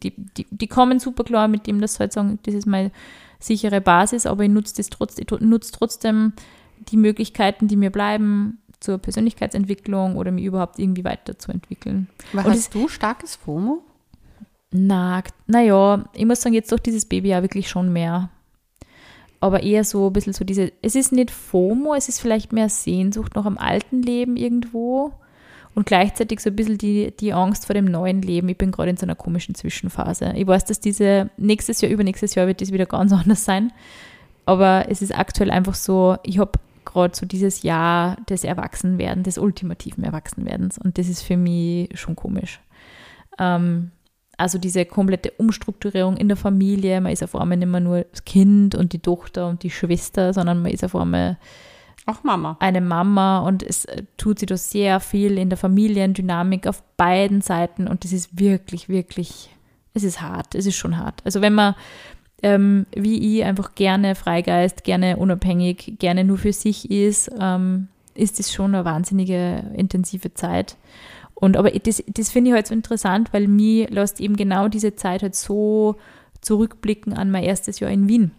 die, 0.04 0.14
die, 0.16 0.46
die 0.50 0.68
kommen 0.68 1.00
super 1.00 1.24
klar 1.24 1.48
mit 1.48 1.68
dem, 1.68 1.80
dass 1.82 1.96
sie 1.96 2.00
halt 2.00 2.14
sagen, 2.14 2.40
das 2.44 2.54
ist 2.54 2.66
meine 2.68 2.92
sichere 3.40 3.82
Basis, 3.82 4.26
aber 4.26 4.44
ich 4.44 4.50
nutze 4.50 4.76
das 4.76 4.90
trotz, 4.90 5.18
ich 5.18 5.28
nutze 5.40 5.72
trotzdem 5.72 6.34
die 6.90 6.98
Möglichkeiten, 6.98 7.68
die 7.68 7.76
mir 7.76 7.92
bleiben 7.92 8.60
zur 8.80 8.98
Persönlichkeitsentwicklung 8.98 10.18
oder 10.18 10.32
mich 10.32 10.46
überhaupt 10.46 10.80
irgendwie 10.80 11.04
weiterzuentwickeln. 11.04 12.08
Aber 12.34 12.46
Und 12.46 12.52
hast 12.52 12.74
du 12.74 12.88
starkes 12.88 13.36
FOMO? 13.36 13.82
Na, 14.72 15.24
naja, 15.48 16.06
ich 16.14 16.26
muss 16.26 16.42
sagen, 16.42 16.54
jetzt 16.54 16.72
durch 16.72 16.82
dieses 16.82 17.06
Baby 17.06 17.30
ja 17.30 17.42
wirklich 17.42 17.70
schon 17.70 17.92
mehr. 17.94 18.30
Aber 19.40 19.62
eher 19.64 19.84
so 19.84 20.08
ein 20.08 20.14
bisschen 20.14 20.34
so 20.34 20.44
diese, 20.44 20.72
es 20.82 20.96
ist 20.96 21.12
nicht 21.12 21.32
FOMO, 21.32 21.94
es 21.94 22.10
ist 22.10 22.20
vielleicht 22.20 22.54
mehr 22.54 22.70
Sehnsucht 22.70 23.36
nach 23.36 23.46
am 23.46 23.58
alten 23.58 24.02
Leben 24.02 24.36
irgendwo 24.36 25.14
und 25.76 25.86
gleichzeitig 25.86 26.40
so 26.40 26.50
ein 26.50 26.56
bisschen 26.56 26.80
die, 26.80 27.14
die 27.20 27.34
Angst 27.34 27.68
vor 27.68 27.76
dem 27.76 27.86
neuen 27.86 28.24
Leben. 28.24 28.50
Ich 28.50 28.58
bin 28.58 28.72
gerade 28.72 28.90
in 28.90 28.98
so 28.98 29.06
einer 29.06 29.14
komischen 29.14 29.54
Zwischenphase. 29.54 30.34
Ich 30.36 30.48
weiß, 30.48 30.66
dass 30.66 30.80
diese 30.80 31.30
nächstes 31.38 31.82
Jahr, 31.82 31.92
übernächstes 31.92 32.34
Jahr 32.34 32.48
wird 32.48 32.62
das 32.62 32.72
wieder 32.72 32.88
ganz 32.88 33.14
anders 33.14 33.46
sein. 33.46 33.72
Aber 34.46 34.86
es 34.90 35.02
ist 35.02 35.16
aktuell 35.16 35.52
einfach 35.52 35.76
so, 35.76 36.18
ich 36.24 36.40
habe 36.40 36.54
gerade 36.84 37.16
so 37.16 37.26
dieses 37.26 37.62
Jahr 37.62 38.16
des 38.28 38.44
Erwachsenwerdens, 38.44 39.26
des 39.26 39.38
ultimativen 39.38 40.04
Erwachsenwerdens 40.04 40.78
und 40.78 40.98
das 40.98 41.10
ist 41.10 41.22
für 41.22 41.38
mich 41.38 41.90
schon 42.00 42.16
komisch. 42.16 42.60
Ähm, 43.38 43.92
also 44.38 44.58
diese 44.60 44.86
komplette 44.86 45.32
Umstrukturierung 45.32 46.18
in 46.18 46.28
der 46.28 46.38
Familie, 46.38 47.02
man 47.02 47.12
ist 47.12 47.24
auf 47.24 47.36
einmal 47.36 47.58
nicht 47.58 47.68
mehr 47.68 47.80
nur 47.80 48.06
das 48.12 48.24
Kind 48.24 48.76
und 48.76 48.94
die 48.94 49.00
Tochter 49.00 49.48
und 49.48 49.64
die 49.64 49.72
Schwester, 49.72 50.34
sondern 50.34 50.62
man 50.62 50.72
ist 50.72 50.84
auf 50.84 50.96
einmal 50.96 51.38
Auch 52.06 52.24
Mama. 52.24 52.56
eine 52.60 52.82
Mama 52.82 53.40
und 53.40 53.64
es 53.64 53.86
äh, 53.86 54.04
tut 54.18 54.40
sich 54.40 54.48
da 54.48 54.56
sehr 54.56 55.00
viel 55.00 55.38
in 55.38 55.50
der 55.50 55.58
Familiendynamik 55.58 56.68
auf 56.68 56.84
beiden 56.98 57.42
Seiten 57.42 57.88
und 57.88 58.04
das 58.04 58.14
ist 58.14 58.40
wirklich, 58.40 58.90
wirklich, 58.90 59.50
es 59.94 60.04
ist 60.04 60.22
hart, 60.22 60.54
es 60.54 60.68
ist 60.68 60.76
schon 60.76 60.98
hart. 60.98 61.22
Also 61.26 61.42
wenn 61.42 61.54
man 61.54 61.76
ähm, 62.44 62.86
wie 62.96 63.38
ich 63.38 63.44
einfach 63.44 63.74
gerne 63.76 64.16
Freigeist, 64.16 64.84
gerne 64.84 65.18
unabhängig, 65.18 65.96
gerne 66.00 66.24
nur 66.24 66.38
für 66.38 66.54
sich 66.54 66.92
ist, 66.92 67.32
ähm, 67.40 67.88
ist 68.14 68.40
das 68.40 68.54
schon 68.54 68.76
eine 68.76 68.86
wahnsinnige 68.86 69.64
intensive 69.76 70.34
Zeit. 70.34 70.76
Und 71.40 71.56
aber 71.56 71.70
das, 71.72 72.04
das 72.08 72.30
finde 72.30 72.50
ich 72.50 72.56
halt 72.56 72.68
so 72.68 72.74
interessant, 72.74 73.32
weil 73.32 73.48
mir 73.48 73.88
lässt 73.90 74.20
eben 74.20 74.36
genau 74.36 74.68
diese 74.68 74.96
Zeit 74.96 75.22
halt 75.22 75.36
so 75.36 75.96
zurückblicken 76.42 77.14
an 77.14 77.30
mein 77.30 77.44
erstes 77.44 77.80
Jahr 77.80 77.92
in 77.92 78.08
Wien. 78.08 78.32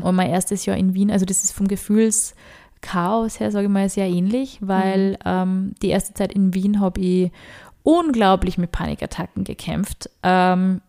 Und 0.00 0.16
mein 0.16 0.30
erstes 0.30 0.66
Jahr 0.66 0.76
in 0.76 0.94
Wien, 0.94 1.10
also 1.10 1.24
das 1.24 1.44
ist 1.44 1.52
vom 1.52 1.68
Gefühlschaos 1.68 3.38
her, 3.38 3.50
sage 3.52 3.66
ich 3.66 3.72
mal, 3.72 3.88
sehr 3.88 4.08
ähnlich, 4.08 4.58
weil 4.60 5.18
ähm, 5.24 5.74
die 5.82 5.90
erste 5.90 6.14
Zeit 6.14 6.32
in 6.32 6.54
Wien 6.54 6.80
habe 6.80 7.00
ich 7.00 7.30
unglaublich 7.82 8.58
mit 8.58 8.72
Panikattacken 8.72 9.44
gekämpft. 9.44 10.10
Ähm, 10.22 10.80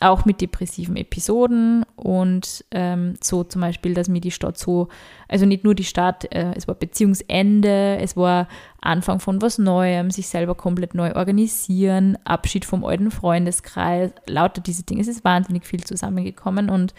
auch 0.00 0.24
mit 0.24 0.40
depressiven 0.40 0.96
Episoden 0.96 1.84
und 1.94 2.64
ähm, 2.70 3.14
so 3.22 3.44
zum 3.44 3.60
Beispiel, 3.60 3.92
dass 3.92 4.08
mir 4.08 4.20
die 4.20 4.30
Stadt 4.30 4.56
so, 4.58 4.88
also 5.28 5.44
nicht 5.44 5.62
nur 5.62 5.74
die 5.74 5.84
Stadt, 5.84 6.24
äh, 6.32 6.52
es 6.56 6.66
war 6.66 6.74
Beziehungsende, 6.74 7.98
es 8.00 8.16
war 8.16 8.48
Anfang 8.80 9.20
von 9.20 9.42
was 9.42 9.58
Neuem, 9.58 10.10
sich 10.10 10.28
selber 10.28 10.54
komplett 10.54 10.94
neu 10.94 11.14
organisieren, 11.14 12.16
Abschied 12.24 12.64
vom 12.64 12.84
alten 12.84 13.10
Freundeskreis, 13.10 14.12
lauter 14.26 14.62
diese 14.62 14.84
Dinge. 14.84 15.02
Es 15.02 15.08
ist 15.08 15.24
wahnsinnig 15.24 15.66
viel 15.66 15.84
zusammengekommen 15.84 16.70
und 16.70 16.94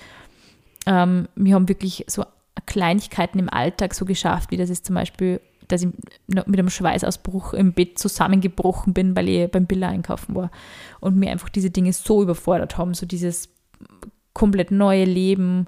ähm, 0.86 1.28
wir 1.36 1.56
haben 1.56 1.70
wirklich 1.70 2.06
so 2.08 2.24
Kleinigkeiten 2.68 3.40
im 3.40 3.50
Alltag 3.50 3.96
so 3.96 4.06
geschafft, 4.06 4.52
wie 4.52 4.58
das 4.58 4.70
ist 4.70 4.86
zum 4.86 4.96
Beispiel 4.96 5.42
dass 5.72 5.84
ich 5.84 5.90
mit 6.28 6.48
einem 6.48 6.70
Schweißausbruch 6.70 7.54
im 7.54 7.74
Bett 7.74 7.98
zusammengebrochen 8.00 8.94
bin, 8.94 9.16
weil 9.16 9.30
ich 9.30 9.52
beim 9.52 9.66
Bilder 9.66 9.90
einkaufen 9.90 10.36
war. 10.36 10.52
Und 11.00 11.18
mir 11.18 11.32
einfach 11.32 11.50
diese 11.50 11.70
Dinge 11.70 11.94
so 11.94 12.22
überfordert 12.22 12.78
haben, 12.78 12.94
so 12.94 13.06
dieses 13.06 13.50
komplett 14.34 14.72
neue 14.72 15.06
Leben, 15.06 15.68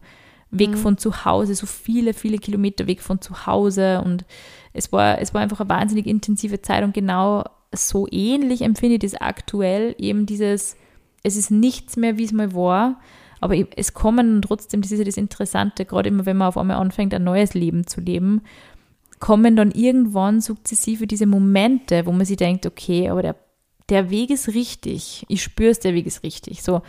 weg 0.52 0.72
mhm. 0.72 0.78
von 0.78 0.98
zu 0.98 1.26
Hause, 1.26 1.56
so 1.56 1.66
viele, 1.66 2.14
viele 2.14 2.38
Kilometer 2.38 2.88
weg 2.88 3.02
von 3.02 3.22
zu 3.22 3.46
Hause. 3.46 4.02
Und 4.02 4.26
es 4.74 4.92
war, 4.92 5.20
es 5.20 5.34
war 5.34 5.42
einfach 5.42 5.60
eine 5.60 5.70
wahnsinnig 5.70 6.08
intensive 6.08 6.62
Zeit 6.62 6.84
und 6.84 6.94
genau 6.94 7.44
so 7.74 8.08
ähnlich 8.12 8.62
empfinde 8.62 8.96
ich 8.96 9.02
das 9.12 9.20
aktuell, 9.20 9.96
eben 9.98 10.26
dieses, 10.26 10.78
es 11.24 11.36
ist 11.36 11.50
nichts 11.50 11.98
mehr, 11.98 12.18
wie 12.18 12.26
es 12.26 12.32
mal 12.32 12.54
war, 12.54 13.00
aber 13.42 13.56
es 13.76 13.94
kommen 13.94 14.42
trotzdem, 14.42 14.82
das 14.82 14.92
ist 14.92 15.00
ja 15.00 15.06
das 15.06 15.18
Interessante, 15.18 15.86
gerade 15.86 16.10
immer, 16.10 16.26
wenn 16.26 16.38
man 16.38 16.48
auf 16.48 16.58
einmal 16.58 16.78
anfängt, 16.78 17.14
ein 17.14 17.24
neues 17.24 17.56
Leben 17.56 17.88
zu 17.88 18.00
leben, 18.00 18.42
kommen 19.24 19.56
dann 19.56 19.72
irgendwann 19.72 20.42
sukzessive 20.42 21.08
diese 21.08 21.26
Momente, 21.26 22.06
wo 22.06 22.12
man 22.12 22.26
sich 22.26 22.36
denkt, 22.36 22.66
okay, 22.66 23.08
aber 23.08 23.22
der, 23.22 23.36
der 23.88 24.10
Weg 24.10 24.30
ist 24.30 24.50
richtig. 24.50 25.26
Ich 25.30 25.42
spüre 25.42 25.70
es, 25.70 25.80
der 25.80 25.94
Weg 25.94 26.06
ist 26.06 26.24
richtig. 26.24 26.62
So 26.62 26.82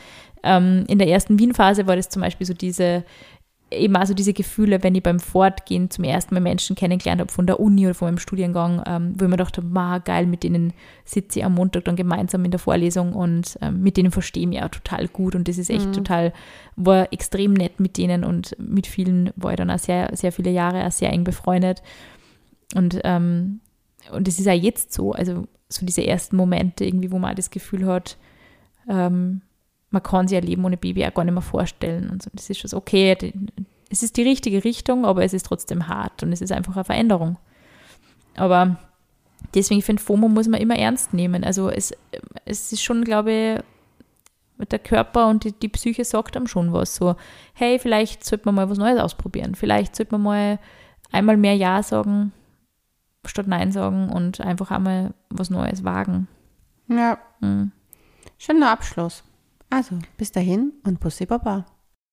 ähm, 0.42 0.84
in 0.88 0.98
der 0.98 1.06
ersten 1.06 1.38
Wien-Phase 1.38 1.86
war 1.86 1.94
das 1.94 2.08
zum 2.08 2.22
Beispiel 2.22 2.44
so 2.44 2.52
diese, 2.52 3.04
eben 3.70 3.94
also 3.94 4.14
diese 4.14 4.32
Gefühle, 4.32 4.82
wenn 4.82 4.96
ich 4.96 5.04
beim 5.04 5.20
Fortgehen 5.20 5.90
zum 5.90 6.02
ersten 6.02 6.34
Mal 6.34 6.40
Menschen 6.40 6.74
kennengelernt 6.74 7.20
habe 7.20 7.30
von 7.30 7.46
der 7.46 7.60
Uni 7.60 7.86
oder 7.86 7.94
von 7.94 8.08
meinem 8.08 8.18
Studiengang, 8.18 8.82
ähm, 8.84 9.14
wo 9.16 9.26
ich 9.26 9.30
mir 9.30 9.36
dachte, 9.36 9.62
ma 9.62 9.98
geil, 9.98 10.26
mit 10.26 10.42
denen 10.42 10.72
sitze 11.04 11.38
ich 11.38 11.44
am 11.44 11.54
Montag 11.54 11.84
dann 11.84 11.94
gemeinsam 11.94 12.44
in 12.44 12.50
der 12.50 12.58
Vorlesung 12.58 13.12
und 13.12 13.56
ähm, 13.62 13.80
mit 13.80 13.96
denen 13.96 14.10
verstehe 14.10 14.42
ich 14.42 14.48
mich 14.48 14.60
auch 14.60 14.70
total 14.70 15.06
gut 15.06 15.36
und 15.36 15.46
das 15.46 15.56
ist 15.56 15.70
echt 15.70 15.86
mhm. 15.86 15.92
total, 15.92 16.32
war 16.74 17.12
extrem 17.12 17.52
nett 17.52 17.78
mit 17.78 17.96
denen 17.96 18.24
und 18.24 18.56
mit 18.58 18.88
vielen 18.88 19.30
war 19.36 19.52
ich 19.52 19.56
dann 19.56 19.70
auch 19.70 19.78
sehr, 19.78 20.10
sehr 20.16 20.32
viele 20.32 20.50
Jahre 20.50 20.84
auch 20.84 20.92
sehr 20.92 21.12
eng 21.12 21.22
befreundet. 21.22 21.80
Und, 22.74 23.00
ähm, 23.04 23.60
und 24.12 24.28
es 24.28 24.38
ist 24.38 24.46
ja 24.46 24.52
jetzt 24.52 24.92
so, 24.92 25.12
also 25.12 25.46
so 25.68 25.86
diese 25.86 26.06
ersten 26.06 26.36
Momente 26.36 26.84
irgendwie, 26.84 27.10
wo 27.10 27.18
man 27.18 27.36
das 27.36 27.50
Gefühl 27.50 27.86
hat, 27.86 28.16
ähm, 28.88 29.42
man 29.90 30.02
kann 30.02 30.28
sich 30.28 30.36
ein 30.36 30.44
Leben 30.44 30.64
ohne 30.64 30.76
Baby 30.76 31.06
auch 31.06 31.14
gar 31.14 31.24
nicht 31.24 31.34
mehr 31.34 31.42
vorstellen. 31.42 32.10
Und 32.10 32.22
so. 32.22 32.30
Das 32.32 32.50
ist 32.50 32.58
schon 32.58 32.68
so, 32.68 32.76
okay, 32.76 33.16
es 33.90 34.02
ist 34.02 34.16
die 34.16 34.22
richtige 34.22 34.64
Richtung, 34.64 35.06
aber 35.06 35.24
es 35.24 35.32
ist 35.32 35.46
trotzdem 35.46 35.88
hart 35.88 36.22
und 36.22 36.32
es 36.32 36.40
ist 36.40 36.52
einfach 36.52 36.74
eine 36.74 36.84
Veränderung. 36.84 37.38
Aber 38.36 38.76
deswegen, 39.54 39.78
ich 39.78 39.84
finde, 39.84 40.02
FOMO 40.02 40.28
muss 40.28 40.48
man 40.48 40.60
immer 40.60 40.76
ernst 40.76 41.14
nehmen. 41.14 41.44
Also 41.44 41.70
es, 41.70 41.94
es 42.44 42.72
ist 42.72 42.82
schon, 42.82 43.04
glaube 43.04 43.62
ich, 44.58 44.68
der 44.68 44.80
Körper 44.80 45.28
und 45.28 45.44
die, 45.44 45.52
die 45.52 45.68
Psyche 45.68 46.04
sagt 46.04 46.36
einem 46.36 46.48
schon 46.48 46.72
was. 46.72 46.96
So, 46.96 47.16
hey, 47.54 47.78
vielleicht 47.78 48.24
sollte 48.24 48.46
man 48.46 48.56
mal 48.56 48.70
was 48.70 48.78
Neues 48.78 49.00
ausprobieren. 49.00 49.54
Vielleicht 49.54 49.94
sollte 49.94 50.12
man 50.12 50.22
mal 50.22 50.58
einmal 51.12 51.36
mehr 51.36 51.56
Ja 51.56 51.82
sagen 51.82 52.32
statt 53.28 53.46
Nein 53.46 53.72
sagen 53.72 54.08
und 54.10 54.40
einfach 54.40 54.70
einmal 54.70 55.14
was 55.30 55.50
Neues 55.50 55.84
wagen. 55.84 56.28
Ja. 56.88 57.18
Mhm. 57.40 57.72
Schöner 58.38 58.70
Abschluss. 58.70 59.24
Also, 59.70 59.98
bis 60.16 60.32
dahin 60.32 60.72
und 60.84 61.00
Pussy 61.00 61.26
Baba. 61.26 61.66